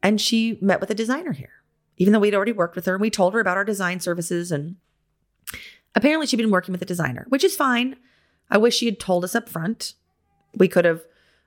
and 0.03 0.21
she 0.21 0.59
met 0.61 0.81
with 0.81 0.91
a 0.91 0.95
designer 0.95 1.33
here. 1.33 1.58
Even 1.99 2.13
though 2.13 2.19
we'd 2.21 2.35
already 2.35 2.53
worked 2.53 2.77
with 2.77 2.87
her 2.87 2.95
and 2.95 3.01
we 3.01 3.11
told 3.11 3.35
her 3.35 3.41
about 3.41 3.57
our 3.57 3.65
design 3.65 4.01
services 4.01 4.51
and 4.51 4.77
apparently 5.95 6.27
she'd 6.27 6.37
been 6.37 6.51
working 6.51 6.73
with 6.73 6.83
a 6.83 6.87
designer, 6.87 7.27
which 7.29 7.45
is 7.45 7.55
fine. 7.55 7.97
I 8.51 8.59
wish 8.59 8.77
she 8.77 8.87
had 8.87 8.99
told 8.99 9.25
us 9.25 9.35
up 9.35 9.49
front. 9.49 9.95
We 10.57 10.69
could 10.69 10.85
have 10.85 11.03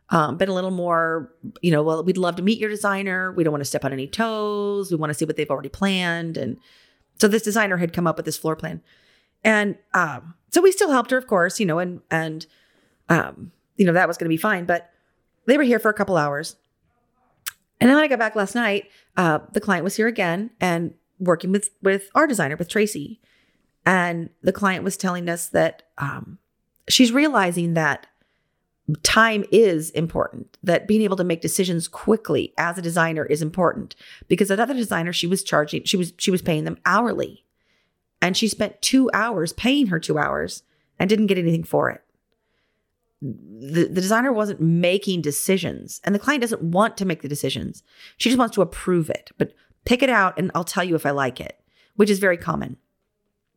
um, 0.10 0.38
been 0.38 0.50
a 0.50 0.54
little 0.54 0.72
more, 0.72 1.34
you 1.62 1.72
know, 1.72 1.82
well, 1.82 2.04
we'd 2.04 2.18
love 2.18 2.36
to 2.36 2.44
meet 2.44 2.60
your 2.60 2.70
designer. 2.70 3.32
We 3.32 3.44
don't 3.44 3.52
want 3.52 3.62
to 3.62 3.70
step 3.70 3.86
on 3.86 3.94
any 3.94 4.08
toes. 4.08 4.92
We 4.92 4.98
want 4.98 5.10
to 5.10 5.14
see 5.14 5.26
what 5.26 5.38
they've 5.38 5.50
already 5.50 5.70
planned. 5.70 6.38
And 6.38 6.58
so 7.18 7.28
this 7.28 7.44
designer 7.44 7.78
had 7.78 7.94
come 7.94 8.06
up 8.06 8.18
with 8.18 8.26
this 8.26 8.38
floor 8.38 8.56
plan. 8.56 8.82
And 9.44 9.78
um, 9.94 10.36
so 10.50 10.62
we 10.62 10.72
still 10.72 10.92
helped 10.92 11.12
her, 11.12 11.18
of 11.18 11.28
course, 11.28 11.60
you 11.60 11.66
know, 11.66 11.80
and 11.80 12.02
and 12.12 12.46
um, 13.10 13.52
you 13.78 13.86
know, 13.86 13.94
that 13.94 14.08
was 14.08 14.18
gonna 14.18 14.30
be 14.30 14.38
fine. 14.38 14.66
But 14.66 14.92
they 15.46 15.58
were 15.58 15.64
here 15.64 15.80
for 15.80 15.90
a 15.90 15.94
couple 15.94 16.18
hours. 16.18 16.58
And 17.82 17.90
then 17.90 17.98
when 17.98 18.06
I 18.06 18.08
got 18.08 18.20
back 18.20 18.36
last 18.36 18.56
night, 18.56 18.90
uh, 19.18 19.40
the 19.54 19.60
client 19.60 19.84
was 19.84 19.96
here 19.96 20.08
again 20.08 20.52
and 20.62 20.94
working 21.20 21.52
with 21.52 21.72
with 21.82 22.10
our 22.16 22.28
designer, 22.28 22.56
with 22.56 22.70
Tracy. 22.70 23.20
And 23.86 24.30
the 24.44 24.54
client 24.54 24.84
was 24.84 24.96
telling 24.96 25.28
us 25.28 25.50
that 25.50 25.84
um, 25.98 26.38
she's 26.88 27.12
realizing 27.12 27.74
that 27.74 28.06
time 29.04 29.44
is 29.52 29.90
important, 29.92 30.58
that 30.64 30.88
being 30.88 31.02
able 31.02 31.18
to 31.18 31.24
make 31.24 31.42
decisions 31.42 31.88
quickly 31.88 32.54
as 32.58 32.78
a 32.78 32.82
designer 32.82 33.26
is 33.26 33.42
important 33.42 33.96
because 34.28 34.52
another 34.52 34.74
designer, 34.74 35.12
she 35.12 35.28
was 35.28 35.44
charging, 35.44 35.84
she 35.84 35.98
was, 35.98 36.14
she 36.18 36.32
was 36.32 36.42
paying 36.42 36.66
them 36.66 36.78
hourly 36.86 37.46
and 38.22 38.38
she 38.38 38.48
spent 38.48 38.82
two 38.82 39.10
hours 39.14 39.54
paying 39.54 39.88
her 39.88 40.00
two 40.00 40.20
hours 40.20 40.64
and 41.00 41.10
didn't 41.10 41.28
get 41.28 41.38
anything 41.38 41.64
for 41.64 41.90
it. 41.90 42.04
The, 43.22 43.86
the 43.86 44.02
designer 44.02 44.34
wasn't 44.34 44.62
making 44.62 45.22
decisions 45.22 46.02
and 46.04 46.16
the 46.16 46.20
client 46.20 46.42
doesn't 46.42 46.64
want 46.64 46.98
to 46.98 47.06
make 47.06 47.22
the 47.22 47.28
decisions. 47.28 47.84
She 48.18 48.30
just 48.30 48.40
wants 48.40 48.56
to 48.56 48.62
approve 48.62 49.10
it, 49.10 49.32
but 49.38 49.54
pick 49.86 50.02
it 50.02 50.10
out 50.10 50.38
and 50.38 50.52
I'll 50.56 50.64
tell 50.64 50.84
you 50.84 50.96
if 50.96 51.06
I 51.06 51.12
like 51.12 51.40
it, 51.40 51.60
which 51.96 52.10
is 52.10 52.20
very 52.20 52.38
common. 52.38 52.78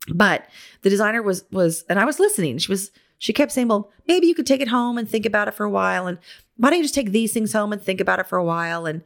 But 0.09 0.47
the 0.83 0.91
designer 0.91 1.23
was, 1.23 1.45
was, 1.51 1.85
and 1.89 1.99
I 1.99 2.05
was 2.05 2.19
listening. 2.19 2.59
She 2.59 2.71
was, 2.71 2.91
she 3.19 3.33
kept 3.33 3.53
saying, 3.53 3.69
well, 3.69 3.91
maybe 4.07 4.27
you 4.27 4.35
could 4.35 4.47
take 4.47 4.61
it 4.61 4.69
home 4.69 4.99
and 4.99 5.09
think 5.09 5.25
about 5.25 5.49
it 5.49 5.55
for 5.55 5.65
a 5.65 5.71
while. 5.71 6.07
And 6.07 6.19
why 6.59 6.69
don't 6.69 6.79
you 6.79 6.85
just 6.85 6.95
take 6.95 7.11
these 7.11 7.33
things 7.33 7.55
home 7.55 7.73
and 7.73 7.81
think 7.81 8.01
about 8.01 8.19
it 8.19 8.27
for 8.27 8.37
a 8.37 8.45
while? 8.45 8.85
And 8.85 9.03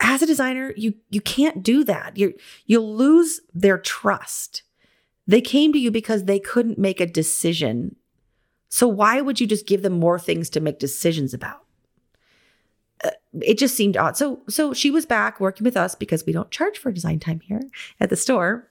as 0.00 0.22
a 0.22 0.26
designer, 0.26 0.74
you 0.76 0.94
you 1.10 1.20
can't 1.20 1.62
do 1.62 1.84
that. 1.84 2.16
You 2.16 2.34
you'll 2.66 2.94
lose 2.94 3.40
their 3.54 3.78
trust. 3.78 4.62
They 5.26 5.40
came 5.40 5.72
to 5.72 5.78
you 5.78 5.90
because 5.90 6.24
they 6.24 6.40
couldn't 6.40 6.78
make 6.78 7.00
a 7.00 7.06
decision. 7.06 7.96
So 8.72 8.88
why 8.88 9.20
would 9.20 9.38
you 9.38 9.46
just 9.46 9.66
give 9.66 9.82
them 9.82 9.92
more 9.92 10.18
things 10.18 10.48
to 10.48 10.58
make 10.58 10.78
decisions 10.78 11.34
about? 11.34 11.66
Uh, 13.04 13.10
it 13.42 13.58
just 13.58 13.76
seemed 13.76 13.98
odd. 13.98 14.16
So 14.16 14.40
so 14.48 14.72
she 14.72 14.90
was 14.90 15.04
back 15.04 15.40
working 15.40 15.66
with 15.66 15.76
us 15.76 15.94
because 15.94 16.24
we 16.24 16.32
don't 16.32 16.50
charge 16.50 16.78
for 16.78 16.90
design 16.90 17.20
time 17.20 17.40
here 17.40 17.60
at 18.00 18.08
the 18.08 18.16
store. 18.16 18.70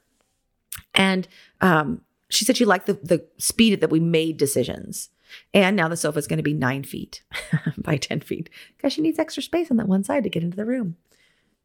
And 0.96 1.28
um, 1.62 2.02
she 2.30 2.46
said 2.46 2.58
she 2.58 2.66
liked 2.66 2.88
the, 2.88 2.94
the 2.94 3.24
speed 3.38 3.80
that 3.80 3.92
we 3.92 4.00
made 4.00 4.38
decisions. 4.38 5.10
And 5.54 5.76
now 5.76 5.88
the 5.88 5.96
sofa 5.96 6.18
is 6.18 6.26
going 6.26 6.38
to 6.38 6.44
be 6.44 6.56
nine 6.56 6.84
feet 6.84 7.22
by 7.78 7.98
10 7.98 8.22
feet 8.22 8.50
because 8.78 8.94
she 8.94 9.02
needs 9.02 9.20
extra 9.20 9.44
space 9.44 9.70
on 9.70 9.78
that 9.78 9.88
one 9.88 10.04
side 10.04 10.24
to 10.24 10.32
get 10.32 10.44
into 10.44 10.58
the 10.58 10.66
room. 10.66 10.98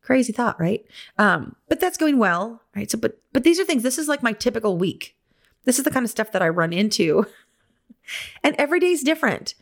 Crazy 0.02 0.34
thought, 0.34 0.60
right? 0.60 0.84
Um, 1.16 1.56
but 1.70 1.80
that's 1.80 1.96
going 1.96 2.18
well, 2.18 2.60
right? 2.76 2.90
So, 2.90 2.98
but 2.98 3.18
but 3.32 3.44
these 3.44 3.58
are 3.58 3.64
things. 3.64 3.82
This 3.82 3.96
is 3.96 4.08
like 4.08 4.22
my 4.22 4.34
typical 4.34 4.76
week. 4.76 5.16
This 5.64 5.78
is 5.78 5.84
the 5.84 5.90
kind 5.90 6.04
of 6.04 6.10
stuff 6.10 6.32
that 6.32 6.42
I 6.42 6.48
run 6.50 6.74
into, 6.74 7.26
and 8.42 8.54
every 8.58 8.80
day 8.80 8.90
is 8.90 9.02
different, 9.02 9.54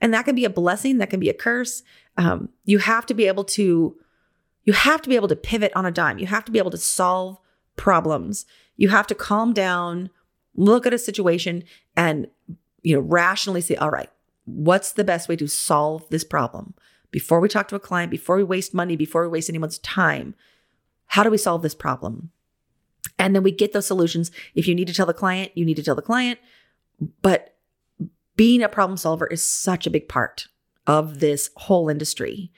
and 0.00 0.12
that 0.12 0.24
can 0.24 0.34
be 0.34 0.44
a 0.44 0.50
blessing. 0.50 0.98
That 0.98 1.10
can 1.10 1.20
be 1.20 1.28
a 1.28 1.34
curse. 1.34 1.82
Um, 2.16 2.48
you 2.64 2.78
have 2.78 3.06
to 3.06 3.14
be 3.14 3.26
able 3.26 3.44
to, 3.44 3.96
you 4.64 4.72
have 4.72 5.02
to 5.02 5.08
be 5.08 5.16
able 5.16 5.28
to 5.28 5.36
pivot 5.36 5.72
on 5.74 5.86
a 5.86 5.90
dime. 5.90 6.18
You 6.18 6.26
have 6.26 6.44
to 6.44 6.52
be 6.52 6.58
able 6.58 6.70
to 6.72 6.78
solve 6.78 7.38
problems. 7.76 8.44
You 8.76 8.90
have 8.90 9.06
to 9.08 9.14
calm 9.14 9.52
down, 9.52 10.10
look 10.54 10.86
at 10.86 10.94
a 10.94 10.98
situation, 10.98 11.64
and 11.96 12.26
you 12.82 12.94
know 12.94 13.00
rationally 13.00 13.60
say, 13.60 13.76
all 13.76 13.90
right, 13.90 14.10
what's 14.44 14.92
the 14.92 15.04
best 15.04 15.28
way 15.28 15.36
to 15.36 15.46
solve 15.46 16.08
this 16.10 16.24
problem? 16.24 16.74
before 17.12 17.38
we 17.38 17.48
talk 17.48 17.68
to 17.68 17.76
a 17.76 17.80
client, 17.80 18.10
before 18.10 18.36
we 18.36 18.42
waste 18.42 18.74
money, 18.74 18.96
before 18.96 19.22
we 19.22 19.28
waste 19.28 19.48
anyone's 19.48 19.78
time, 19.78 20.34
how 21.06 21.22
do 21.22 21.30
we 21.30 21.38
solve 21.38 21.62
this 21.62 21.74
problem? 21.74 22.30
And 23.18 23.36
then 23.36 23.42
we 23.42 23.52
get 23.52 23.72
those 23.72 23.86
solutions. 23.86 24.32
If 24.54 24.66
you 24.66 24.74
need 24.74 24.88
to 24.88 24.94
tell 24.94 25.06
the 25.06 25.12
client, 25.12 25.52
you 25.54 25.64
need 25.64 25.76
to 25.76 25.82
tell 25.82 25.94
the 25.94 26.02
client. 26.02 26.40
But 27.20 27.51
being 28.36 28.62
a 28.62 28.68
problem 28.68 28.96
solver 28.96 29.26
is 29.26 29.44
such 29.44 29.86
a 29.86 29.90
big 29.90 30.08
part 30.08 30.48
of 30.86 31.20
this 31.20 31.50
whole 31.56 31.88
industry. 31.88 32.52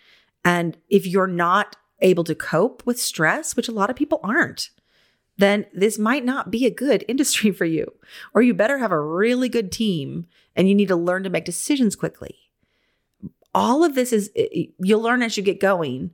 And 0.45 0.77
if 0.89 1.07
you're 1.07 1.27
not 1.27 1.77
able 2.01 2.25
to 2.25 2.35
cope 2.35 2.85
with 2.87 3.01
stress, 3.01 3.57
which 3.57 3.69
a 3.69 3.73
lot 3.73 3.91
of 3.91 3.97
people 3.97 4.21
aren't, 4.23 4.71
then 5.37 5.67
this 5.73 5.99
might 5.99 6.25
not 6.25 6.51
be 6.51 6.65
a 6.65 6.71
good 6.71 7.05
industry 7.09 7.51
for 7.51 7.65
you. 7.65 7.93
Or 8.35 8.43
you 8.43 8.55
better 8.55 8.79
have 8.79 8.93
a 8.93 9.01
really 9.01 9.49
good 9.49 9.73
team 9.73 10.27
and 10.55 10.69
you 10.69 10.75
need 10.75 10.89
to 10.89 10.97
learn 10.97 11.25
to 11.25 11.31
make 11.31 11.45
decisions 11.45 11.97
quickly 11.97 12.45
all 13.55 13.85
of 13.85 13.95
this 13.95 14.13
is 14.13 14.31
you'll 14.79 15.01
learn 15.01 15.23
as 15.23 15.37
you 15.37 15.43
get 15.43 15.61
going. 15.61 16.11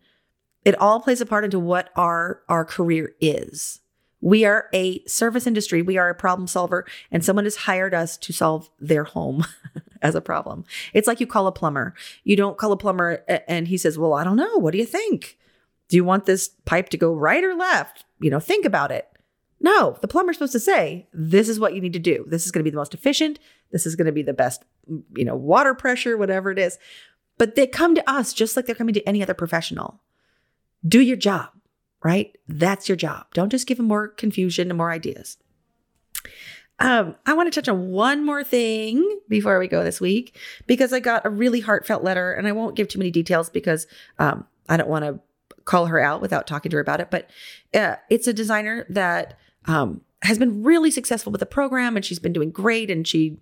It 0.65 0.79
all 0.79 1.01
plays 1.01 1.21
a 1.21 1.27
part 1.27 1.45
into 1.45 1.59
what 1.59 1.89
our 1.97 2.43
our 2.49 2.65
career 2.65 3.15
is. 3.21 3.81
We 4.21 4.45
are 4.45 4.69
a 4.75 5.03
service 5.07 5.47
industry. 5.47 5.83
We 5.83 5.97
are 5.97 6.11
a 6.11 6.15
problem 6.15 6.47
solver, 6.47 6.87
and 7.11 7.25
someone 7.25 7.45
has 7.45 7.57
hired 7.57 7.95
us 7.95 8.17
to 8.19 8.33
solve 8.33 8.71
their 8.79 9.05
home 9.05 9.47
as 10.03 10.15
a 10.15 10.21
problem. 10.21 10.65
It's 10.93 11.09
like 11.09 11.21
you 11.21 11.27
call 11.27 11.47
a 11.47 11.53
plumber. 11.53 11.95
You 12.25 12.37
don't 12.37 12.59
call 12.59 12.73
a 12.73 12.77
plumber 12.77 13.25
and 13.49 13.69
he 13.69 13.77
says, 13.77 13.99
Well, 13.99 14.15
I 14.15 14.25
don't 14.25 14.37
know. 14.37 14.59
What 14.59 14.73
do 14.73 14.79
you 14.79 14.87
think? 14.87 15.39
Do 15.89 15.97
you 15.97 16.05
want 16.05 16.27
this 16.27 16.51
pipe 16.67 16.89
to 16.91 16.97
go 16.97 17.13
right 17.15 17.43
or 17.43 17.55
left? 17.55 18.05
You 18.21 18.31
know, 18.31 18.41
think 18.41 18.65
about 18.65 18.93
it. 18.93 19.07
No, 19.63 19.99
the 20.01 20.09
plumber's 20.09 20.37
supposed 20.37 20.53
to 20.53 20.61
say, 20.61 21.09
This 21.13 21.49
is 21.49 21.61
what 21.61 21.75
you 21.75 21.81
need 21.81 21.93
to 21.95 21.99
do. 21.99 22.25
This 22.29 22.47
is 22.47 22.53
going 22.53 22.61
to 22.61 22.65
be 22.65 22.71
the 22.71 22.77
most 22.77 22.95
efficient. 22.95 23.39
This 23.73 23.87
is 23.87 23.97
going 23.97 24.07
to 24.07 24.13
be 24.13 24.23
the 24.23 24.33
best, 24.33 24.65
you 25.17 25.25
know, 25.25 25.37
water 25.37 25.75
pressure, 25.75 26.17
whatever 26.17 26.51
it 26.51 26.59
is. 26.59 26.79
But 27.39 27.55
they 27.55 27.67
come 27.67 27.95
to 27.95 28.11
us 28.11 28.33
just 28.33 28.57
like 28.57 28.67
they're 28.67 28.75
coming 28.75 28.95
to 28.95 29.09
any 29.09 29.23
other 29.23 29.35
professional. 29.35 30.01
Do 30.87 31.01
your 31.01 31.17
job, 31.17 31.51
right? 32.03 32.37
That's 32.49 32.89
your 32.89 32.97
job. 32.97 33.27
Don't 33.35 33.51
just 33.51 33.67
give 33.67 33.77
them 33.77 33.87
more 33.87 34.09
confusion 34.09 34.71
and 34.71 34.79
more 34.79 34.91
ideas. 34.91 35.37
Um, 36.79 37.15
I 37.27 37.35
want 37.35 37.53
to 37.53 37.61
touch 37.61 37.69
on 37.69 37.91
one 37.91 38.25
more 38.25 38.43
thing 38.43 39.21
before 39.29 39.59
we 39.59 39.69
go 39.69 39.85
this 39.85 40.01
week 40.01 40.37
because 40.67 40.93
I 40.93 41.01
got 41.01 41.27
a 41.27 41.31
really 41.31 41.61
heartfelt 41.61 42.03
letter, 42.03 42.33
and 42.33 42.47
I 42.47 42.53
won't 42.53 42.77
give 42.77 42.89
too 42.89 42.99
many 42.99 43.11
details 43.11 43.51
because 43.51 43.87
um, 44.19 44.47
I 44.69 44.79
don't 44.79 44.89
want 44.89 45.05
to 45.05 45.21
call 45.65 45.87
her 45.87 46.01
out 46.01 46.23
without 46.23 46.47
talking 46.47 46.71
to 46.71 46.77
her 46.77 46.81
about 46.81 47.01
it. 47.01 47.11
But 47.11 47.29
uh, 47.75 47.97
it's 48.09 48.27
a 48.27 48.33
designer 48.33 48.87
that 48.89 49.39
um, 49.67 50.01
has 50.23 50.39
been 50.39 50.63
really 50.63 50.91
successful 50.91 51.33
with 51.33 51.41
the 51.41 51.47
program, 51.47 51.97
and 51.97 52.05
she's 52.05 52.19
been 52.19 52.33
doing 52.33 52.51
great. 52.51 52.91
And 52.91 53.07
she, 53.07 53.39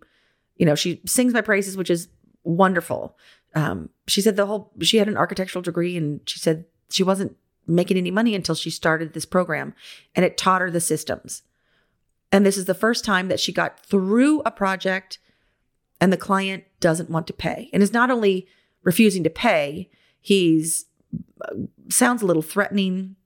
you 0.57 0.67
know, 0.67 0.75
she 0.75 1.01
sings 1.07 1.33
my 1.33 1.41
praises, 1.41 1.77
which 1.77 1.91
is 1.91 2.09
wonderful 2.43 3.17
um, 3.55 3.89
she 4.07 4.21
said 4.21 4.37
the 4.37 4.47
whole 4.47 4.73
she 4.81 4.99
had 4.99 5.09
an 5.09 5.17
architectural 5.17 5.63
degree 5.63 5.97
and 5.97 6.21
she 6.27 6.39
said 6.39 6.65
she 6.91 7.03
wasn't 7.03 7.37
making 7.69 7.97
any 7.97 8.11
money 8.11 8.35
until 8.35 8.55
she 8.55 8.71
started 8.71 9.13
this 9.13 9.27
program 9.27 9.75
and 10.15 10.25
it 10.25 10.37
taught 10.37 10.61
her 10.61 10.71
the 10.71 10.81
systems. 10.81 11.43
And 12.33 12.45
this 12.45 12.57
is 12.57 12.65
the 12.65 12.75
first 12.75 13.05
time 13.05 13.29
that 13.29 13.41
she 13.41 13.53
got 13.53 13.81
through 13.81 14.41
a 14.41 14.51
project 14.51 15.19
and 16.01 16.13
the 16.13 16.17
client 16.17 16.65
doesn't 16.81 17.11
want 17.11 17.27
to 17.27 17.33
pay. 17.33 17.71
And 17.73 17.83
is 17.83 17.93
not 17.93 18.11
only 18.11 18.47
refusing 18.83 19.25
to 19.25 19.31
pay 19.31 19.91
he's 20.21 20.87
uh, 21.43 21.55
sounds 21.89 22.23
a 22.23 22.27
little 22.27 22.43
threatening 22.43 23.17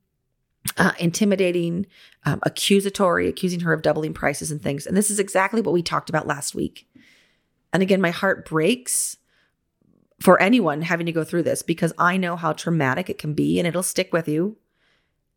uh, 0.77 0.93
intimidating 1.01 1.87
um, 2.25 2.39
accusatory 2.45 3.29
accusing 3.29 3.61
her 3.61 3.73
of 3.73 3.83
doubling 3.83 4.15
prices 4.15 4.53
and 4.53 4.63
things. 4.63 4.87
And 4.87 4.97
this 4.97 5.11
is 5.11 5.19
exactly 5.19 5.61
what 5.61 5.73
we 5.73 5.83
talked 5.83 6.09
about 6.09 6.27
last 6.27 6.55
week. 6.55 6.89
And 7.73 7.83
again 7.83 8.01
my 8.01 8.11
heart 8.11 8.49
breaks 8.49 9.17
for 10.23 10.41
anyone 10.41 10.83
having 10.83 11.07
to 11.07 11.13
go 11.13 11.25
through 11.25 11.43
this 11.43 11.63
because 11.63 11.93
I 11.99 12.17
know 12.17 12.37
how 12.37 12.53
traumatic 12.53 13.11
it 13.11 13.19
can 13.19 13.35
be 13.35 13.59
and 13.59 13.67
it'll 13.67 13.83
stick 13.83 14.13
with 14.13 14.29
you. 14.29 14.57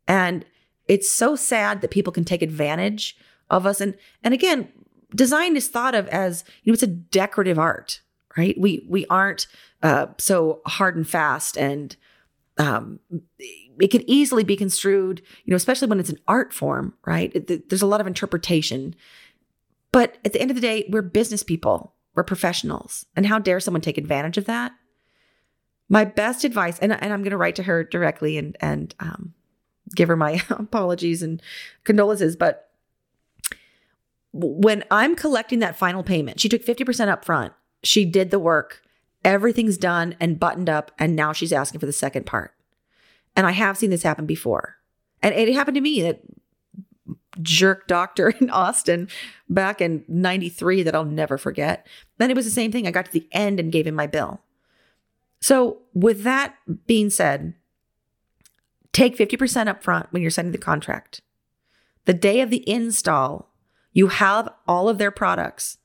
And 0.06 0.44
it's 0.86 1.10
so 1.10 1.34
sad 1.34 1.80
that 1.80 1.90
people 1.90 2.12
can 2.12 2.24
take 2.24 2.40
advantage 2.40 3.16
of 3.50 3.66
us. 3.66 3.80
And 3.80 3.96
and 4.22 4.32
again, 4.32 4.68
design 5.14 5.56
is 5.56 5.68
thought 5.68 5.94
of 5.94 6.06
as 6.08 6.44
you 6.62 6.70
know 6.70 6.74
it's 6.74 6.82
a 6.84 6.86
decorative 6.86 7.58
art, 7.58 8.00
right? 8.36 8.56
We 8.58 8.86
we 8.88 9.06
aren't 9.06 9.48
uh, 9.82 10.06
so 10.18 10.60
hard 10.66 10.94
and 10.96 11.08
fast, 11.08 11.58
and 11.58 11.96
um, 12.58 13.00
it 13.80 13.90
can 13.90 14.08
easily 14.08 14.44
be 14.44 14.56
construed, 14.56 15.20
you 15.44 15.50
know, 15.50 15.56
especially 15.56 15.88
when 15.88 16.00
it's 16.00 16.10
an 16.10 16.20
art 16.28 16.52
form, 16.52 16.94
right? 17.04 17.34
It, 17.34 17.68
there's 17.68 17.82
a 17.82 17.86
lot 17.86 18.00
of 18.00 18.06
interpretation. 18.06 18.94
But 19.90 20.18
at 20.24 20.32
the 20.32 20.40
end 20.40 20.50
of 20.50 20.54
the 20.54 20.60
day, 20.60 20.86
we're 20.88 21.02
business 21.02 21.42
people. 21.42 21.95
We're 22.16 22.24
professionals. 22.24 23.06
And 23.14 23.26
how 23.26 23.38
dare 23.38 23.60
someone 23.60 23.82
take 23.82 23.98
advantage 23.98 24.38
of 24.38 24.46
that? 24.46 24.72
My 25.88 26.04
best 26.04 26.44
advice, 26.44 26.78
and, 26.80 26.92
and 26.92 27.12
I'm 27.12 27.22
going 27.22 27.30
to 27.30 27.36
write 27.36 27.56
to 27.56 27.62
her 27.62 27.84
directly 27.84 28.38
and, 28.38 28.56
and 28.60 28.94
um, 28.98 29.34
give 29.94 30.08
her 30.08 30.16
my 30.16 30.42
apologies 30.50 31.22
and 31.22 31.40
condolences, 31.84 32.34
but 32.34 32.70
when 34.32 34.84
I'm 34.90 35.16
collecting 35.16 35.60
that 35.60 35.78
final 35.78 36.02
payment, 36.02 36.40
she 36.40 36.48
took 36.48 36.64
50% 36.64 37.08
up 37.08 37.24
front. 37.24 37.52
She 37.82 38.04
did 38.04 38.30
the 38.30 38.38
work. 38.38 38.82
Everything's 39.24 39.78
done 39.78 40.14
and 40.20 40.38
buttoned 40.38 40.68
up. 40.68 40.92
And 40.98 41.16
now 41.16 41.32
she's 41.32 41.52
asking 41.52 41.80
for 41.80 41.86
the 41.86 41.92
second 41.92 42.26
part. 42.26 42.52
And 43.34 43.46
I 43.46 43.52
have 43.52 43.78
seen 43.78 43.90
this 43.90 44.02
happen 44.02 44.26
before. 44.26 44.76
And 45.22 45.34
it 45.34 45.52
happened 45.54 45.76
to 45.76 45.80
me 45.80 46.02
that 46.02 46.20
jerk 47.42 47.86
doctor 47.86 48.28
in 48.40 48.50
Austin 48.50 49.08
back 49.48 49.80
in 49.80 50.04
93 50.08 50.82
that 50.82 50.94
I'll 50.94 51.04
never 51.04 51.38
forget. 51.38 51.86
Then 52.18 52.30
it 52.30 52.36
was 52.36 52.44
the 52.44 52.50
same 52.50 52.72
thing. 52.72 52.86
I 52.86 52.90
got 52.90 53.06
to 53.06 53.12
the 53.12 53.28
end 53.32 53.60
and 53.60 53.72
gave 53.72 53.86
him 53.86 53.94
my 53.94 54.06
bill. 54.06 54.40
So, 55.40 55.78
with 55.94 56.22
that 56.22 56.56
being 56.86 57.10
said, 57.10 57.54
take 58.92 59.16
50% 59.16 59.68
up 59.68 59.82
front 59.82 60.06
when 60.10 60.22
you're 60.22 60.30
signing 60.30 60.52
the 60.52 60.58
contract. 60.58 61.20
The 62.06 62.14
day 62.14 62.40
of 62.40 62.50
the 62.50 62.68
install, 62.68 63.52
you 63.92 64.08
have 64.08 64.48
all 64.66 64.88
of 64.88 64.98
their 64.98 65.10
products. 65.10 65.78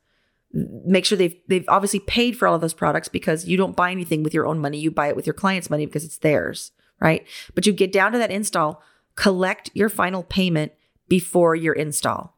Make 0.54 1.06
sure 1.06 1.18
they've 1.18 1.36
they've 1.48 1.66
obviously 1.68 2.00
paid 2.00 2.38
for 2.38 2.48
all 2.48 2.56
of 2.56 2.62
those 2.62 2.74
products 2.74 3.08
because 3.08 3.48
you 3.48 3.58
don't 3.58 3.76
buy 3.76 3.92
anything 3.92 4.22
with 4.24 4.34
your 4.34 4.46
own 4.46 4.60
money. 4.60 4.80
You 4.80 4.92
buy 4.92 5.08
it 5.08 5.16
with 5.16 5.26
your 5.26 5.34
client's 5.34 5.70
money 5.70 5.86
because 5.86 6.04
it's 6.04 6.18
theirs, 6.18 6.72
right? 7.00 7.26
But 7.56 7.66
you 7.66 7.74
get 7.74 7.92
down 7.92 8.12
to 8.12 8.18
that 8.18 8.32
install, 8.32 8.82
collect 9.16 9.72
your 9.74 9.90
final 9.90 10.24
payment 10.24 10.74
before 11.12 11.56
your 11.58 11.74
install. 11.74 12.38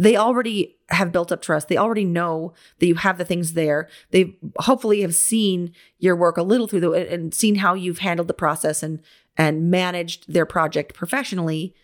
they 0.00 0.16
already 0.16 0.76
have 0.90 1.10
built 1.10 1.32
up 1.32 1.42
trust. 1.42 1.66
They 1.66 1.76
already 1.76 2.04
know 2.04 2.54
that 2.78 2.86
you 2.86 2.94
have 2.94 3.18
the 3.18 3.24
things 3.24 3.54
there. 3.54 3.88
They 4.12 4.36
hopefully 4.60 5.00
have 5.00 5.16
seen 5.16 5.72
your 5.98 6.14
work 6.14 6.36
a 6.36 6.44
little 6.44 6.68
through 6.68 6.82
the 6.82 6.92
and 6.92 7.34
seen 7.34 7.56
how 7.56 7.74
you've 7.74 7.98
handled 7.98 8.28
the 8.28 8.34
process 8.34 8.84
and 8.84 9.02
and 9.36 9.68
managed 9.68 10.32
their 10.32 10.46
project 10.46 10.94
professionally. 10.94 11.74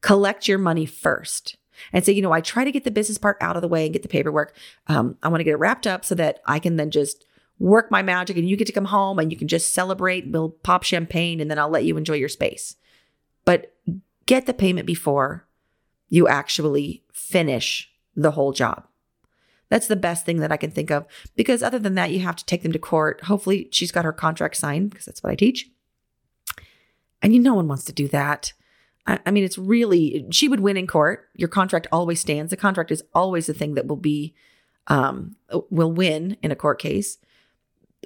Collect 0.00 0.48
your 0.48 0.56
money 0.56 0.86
first 0.86 1.58
and 1.92 2.02
say, 2.02 2.14
you 2.14 2.22
know, 2.22 2.32
I 2.32 2.40
try 2.40 2.64
to 2.64 2.72
get 2.72 2.84
the 2.84 2.90
business 2.90 3.18
part 3.18 3.36
out 3.42 3.56
of 3.56 3.62
the 3.62 3.68
way 3.68 3.84
and 3.84 3.92
get 3.92 4.02
the 4.02 4.08
paperwork. 4.08 4.56
Um, 4.86 5.18
I 5.22 5.28
want 5.28 5.40
to 5.40 5.44
get 5.44 5.52
it 5.52 5.58
wrapped 5.58 5.86
up 5.86 6.02
so 6.02 6.14
that 6.14 6.40
I 6.46 6.58
can 6.58 6.76
then 6.76 6.90
just 6.90 7.26
work 7.58 7.90
my 7.90 8.00
magic 8.00 8.38
and 8.38 8.48
you 8.48 8.56
get 8.56 8.66
to 8.68 8.72
come 8.72 8.86
home 8.86 9.18
and 9.18 9.30
you 9.30 9.36
can 9.36 9.48
just 9.48 9.74
celebrate. 9.74 10.30
We'll 10.30 10.48
pop 10.48 10.84
champagne 10.84 11.40
and 11.40 11.50
then 11.50 11.58
I'll 11.58 11.68
let 11.68 11.84
you 11.84 11.98
enjoy 11.98 12.14
your 12.14 12.30
space. 12.30 12.76
But 13.44 13.74
get 14.26 14.46
the 14.46 14.54
payment 14.54 14.86
before 14.86 15.46
you 16.08 16.28
actually 16.28 17.02
finish 17.12 17.90
the 18.14 18.32
whole 18.32 18.52
job. 18.52 18.84
That's 19.68 19.88
the 19.88 19.96
best 19.96 20.24
thing 20.24 20.38
that 20.40 20.52
I 20.52 20.56
can 20.56 20.70
think 20.70 20.90
of 20.90 21.06
because 21.34 21.62
other 21.62 21.78
than 21.78 21.94
that, 21.96 22.12
you 22.12 22.20
have 22.20 22.36
to 22.36 22.44
take 22.44 22.62
them 22.62 22.72
to 22.72 22.78
court. 22.78 23.24
Hopefully, 23.24 23.68
she's 23.72 23.90
got 23.90 24.04
her 24.04 24.12
contract 24.12 24.56
signed 24.56 24.90
because 24.90 25.06
that's 25.06 25.22
what 25.22 25.32
I 25.32 25.36
teach. 25.36 25.68
And 27.20 27.34
you, 27.34 27.40
no 27.40 27.54
one 27.54 27.66
wants 27.66 27.84
to 27.84 27.92
do 27.92 28.06
that. 28.08 28.52
I, 29.06 29.18
I 29.26 29.30
mean, 29.32 29.42
it's 29.42 29.58
really, 29.58 30.26
she 30.30 30.48
would 30.48 30.60
win 30.60 30.76
in 30.76 30.86
court. 30.86 31.28
Your 31.34 31.48
contract 31.48 31.88
always 31.90 32.20
stands. 32.20 32.50
The 32.50 32.56
contract 32.56 32.92
is 32.92 33.02
always 33.14 33.46
the 33.46 33.54
thing 33.54 33.74
that 33.74 33.86
will 33.86 33.96
be, 33.96 34.34
um, 34.86 35.34
will 35.70 35.90
win 35.90 36.36
in 36.42 36.52
a 36.52 36.56
court 36.56 36.78
case. 36.78 37.18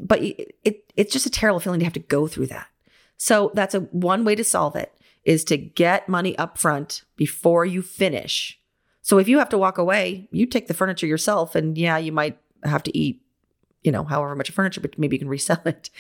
But 0.01 0.23
it, 0.23 0.57
it 0.65 0.93
it's 0.97 1.13
just 1.13 1.27
a 1.27 1.31
terrible 1.31 1.61
feeling 1.61 1.81
to 1.81 1.85
have 1.85 1.93
to 1.93 2.01
go 2.01 2.27
through 2.27 2.47
that. 2.47 2.69
So 3.19 3.51
that's 3.53 3.75
a 3.75 3.81
one 3.81 4.25
way 4.25 4.35
to 4.35 4.45
solve 4.45 4.77
it 4.77 4.95
is 5.25 5.45
to 5.45 5.57
get 5.57 6.09
money 6.09 6.37
up 6.39 6.59
front 6.59 7.03
before 7.17 7.65
you 7.65 7.83
finish. 7.83 8.59
So 9.03 9.19
if 9.19 9.29
you 9.29 9.39
have 9.39 9.49
to 9.51 9.59
walk 9.59 9.79
away, 9.79 10.29
you 10.31 10.47
take 10.47 10.67
the 10.67 10.75
furniture 10.75 11.07
yourself 11.07 11.55
and 11.55 11.77
yeah, 11.77 11.99
you 11.99 12.13
might 12.13 12.39
have 12.65 12.83
to 12.85 12.97
eat, 12.97 13.23
you 13.83 13.93
know, 13.93 14.05
however 14.05 14.35
much 14.35 14.51
furniture, 14.51 14.81
but 14.81 14.99
maybe 14.99 15.17
you 15.17 15.21
can 15.21 15.29
resell 15.37 15.63
it. 15.65 15.91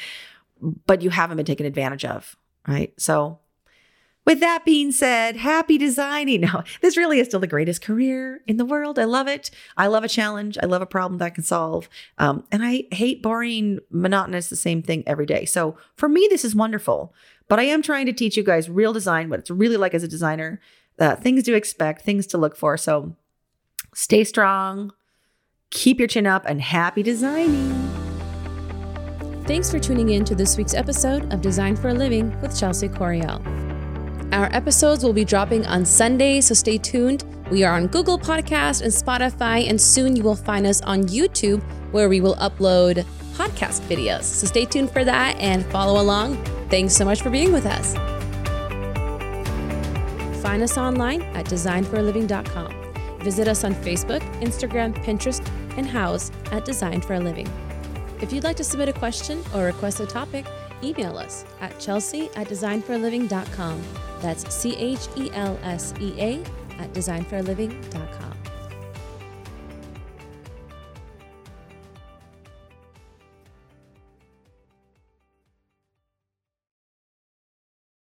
But 0.86 1.02
you 1.02 1.10
haven't 1.10 1.36
been 1.36 1.46
taken 1.46 1.66
advantage 1.66 2.04
of, 2.04 2.36
right? 2.66 2.92
So 3.00 3.40
with 4.26 4.40
that 4.40 4.64
being 4.64 4.92
said, 4.92 5.36
happy 5.36 5.78
designing. 5.78 6.40
Now, 6.50 6.64
this 6.80 6.96
really 6.96 7.18
is 7.20 7.26
still 7.26 7.40
the 7.40 7.46
greatest 7.46 7.82
career 7.82 8.42
in 8.46 8.56
the 8.56 8.64
world. 8.64 8.98
I 8.98 9.04
love 9.04 9.28
it. 9.28 9.50
I 9.76 9.86
love 9.86 10.04
a 10.04 10.08
challenge. 10.08 10.58
I 10.62 10.66
love 10.66 10.82
a 10.82 10.86
problem 10.86 11.18
that 11.18 11.24
I 11.26 11.30
can 11.30 11.44
solve. 11.44 11.88
Um, 12.18 12.44
and 12.52 12.64
I 12.64 12.84
hate 12.92 13.22
boring, 13.22 13.80
monotonous, 13.90 14.48
the 14.48 14.56
same 14.56 14.82
thing 14.82 15.02
every 15.06 15.26
day. 15.26 15.44
So 15.44 15.76
for 15.96 16.08
me, 16.08 16.26
this 16.30 16.44
is 16.44 16.54
wonderful. 16.54 17.14
But 17.50 17.58
I 17.58 17.64
am 17.64 17.82
trying 17.82 18.06
to 18.06 18.12
teach 18.12 18.36
you 18.36 18.44
guys 18.44 18.70
real 18.70 18.92
design, 18.92 19.28
what 19.28 19.40
it's 19.40 19.50
really 19.50 19.76
like 19.76 19.92
as 19.92 20.04
a 20.04 20.08
designer, 20.08 20.60
uh, 21.00 21.16
things 21.16 21.42
to 21.42 21.54
expect, 21.54 22.02
things 22.02 22.28
to 22.28 22.38
look 22.38 22.54
for. 22.56 22.76
So 22.76 23.16
stay 23.92 24.22
strong, 24.22 24.92
keep 25.70 25.98
your 25.98 26.06
chin 26.06 26.28
up, 26.28 26.44
and 26.46 26.62
happy 26.62 27.02
designing. 27.02 27.72
Thanks 29.46 29.68
for 29.68 29.80
tuning 29.80 30.10
in 30.10 30.24
to 30.26 30.36
this 30.36 30.56
week's 30.56 30.74
episode 30.74 31.32
of 31.32 31.40
Design 31.40 31.74
for 31.74 31.88
a 31.88 31.94
Living 31.94 32.40
with 32.40 32.56
Chelsea 32.56 32.88
Coriel. 32.88 33.44
Our 34.32 34.48
episodes 34.52 35.02
will 35.02 35.12
be 35.12 35.24
dropping 35.24 35.66
on 35.66 35.84
Sunday, 35.84 36.40
so 36.40 36.54
stay 36.54 36.78
tuned. 36.78 37.24
We 37.50 37.64
are 37.64 37.74
on 37.74 37.88
Google 37.88 38.16
Podcast 38.16 38.82
and 38.82 38.92
Spotify, 38.92 39.68
and 39.68 39.80
soon 39.80 40.14
you 40.14 40.22
will 40.22 40.36
find 40.36 40.68
us 40.68 40.82
on 40.82 41.02
YouTube 41.02 41.64
where 41.90 42.08
we 42.08 42.20
will 42.20 42.36
upload 42.36 43.04
podcast 43.40 43.80
videos. 43.88 44.24
So 44.24 44.46
stay 44.46 44.64
tuned 44.64 44.90
for 44.90 45.04
that 45.04 45.36
and 45.38 45.64
follow 45.66 46.00
along. 46.00 46.36
Thanks 46.68 46.94
so 46.94 47.04
much 47.04 47.22
for 47.22 47.30
being 47.30 47.52
with 47.52 47.66
us. 47.66 47.94
Find 50.42 50.62
us 50.62 50.76
online 50.76 51.22
at 51.38 51.46
designforaliving.com. 51.46 53.20
Visit 53.20 53.48
us 53.48 53.64
on 53.64 53.74
Facebook, 53.74 54.20
Instagram, 54.40 54.94
Pinterest, 55.04 55.46
and 55.76 55.86
Houzz 55.86 56.32
at 56.52 56.64
Design 56.64 57.00
for 57.00 57.14
a 57.14 57.20
Living. 57.20 57.48
If 58.20 58.32
you'd 58.32 58.44
like 58.44 58.56
to 58.56 58.64
submit 58.64 58.88
a 58.88 58.92
question 58.92 59.42
or 59.54 59.64
request 59.64 60.00
a 60.00 60.06
topic, 60.06 60.46
email 60.82 61.16
us 61.16 61.44
at 61.60 61.78
chelsea 61.78 62.30
at 62.36 62.48
designforaliving.com. 62.48 63.82
That's 64.20 64.54
C 64.54 64.76
H 64.76 65.08
E 65.16 65.30
L 65.32 65.58
S 65.62 65.94
E 66.00 66.14
A 66.18 66.42
at 66.78 66.92
designforaliving.com. 66.92 68.29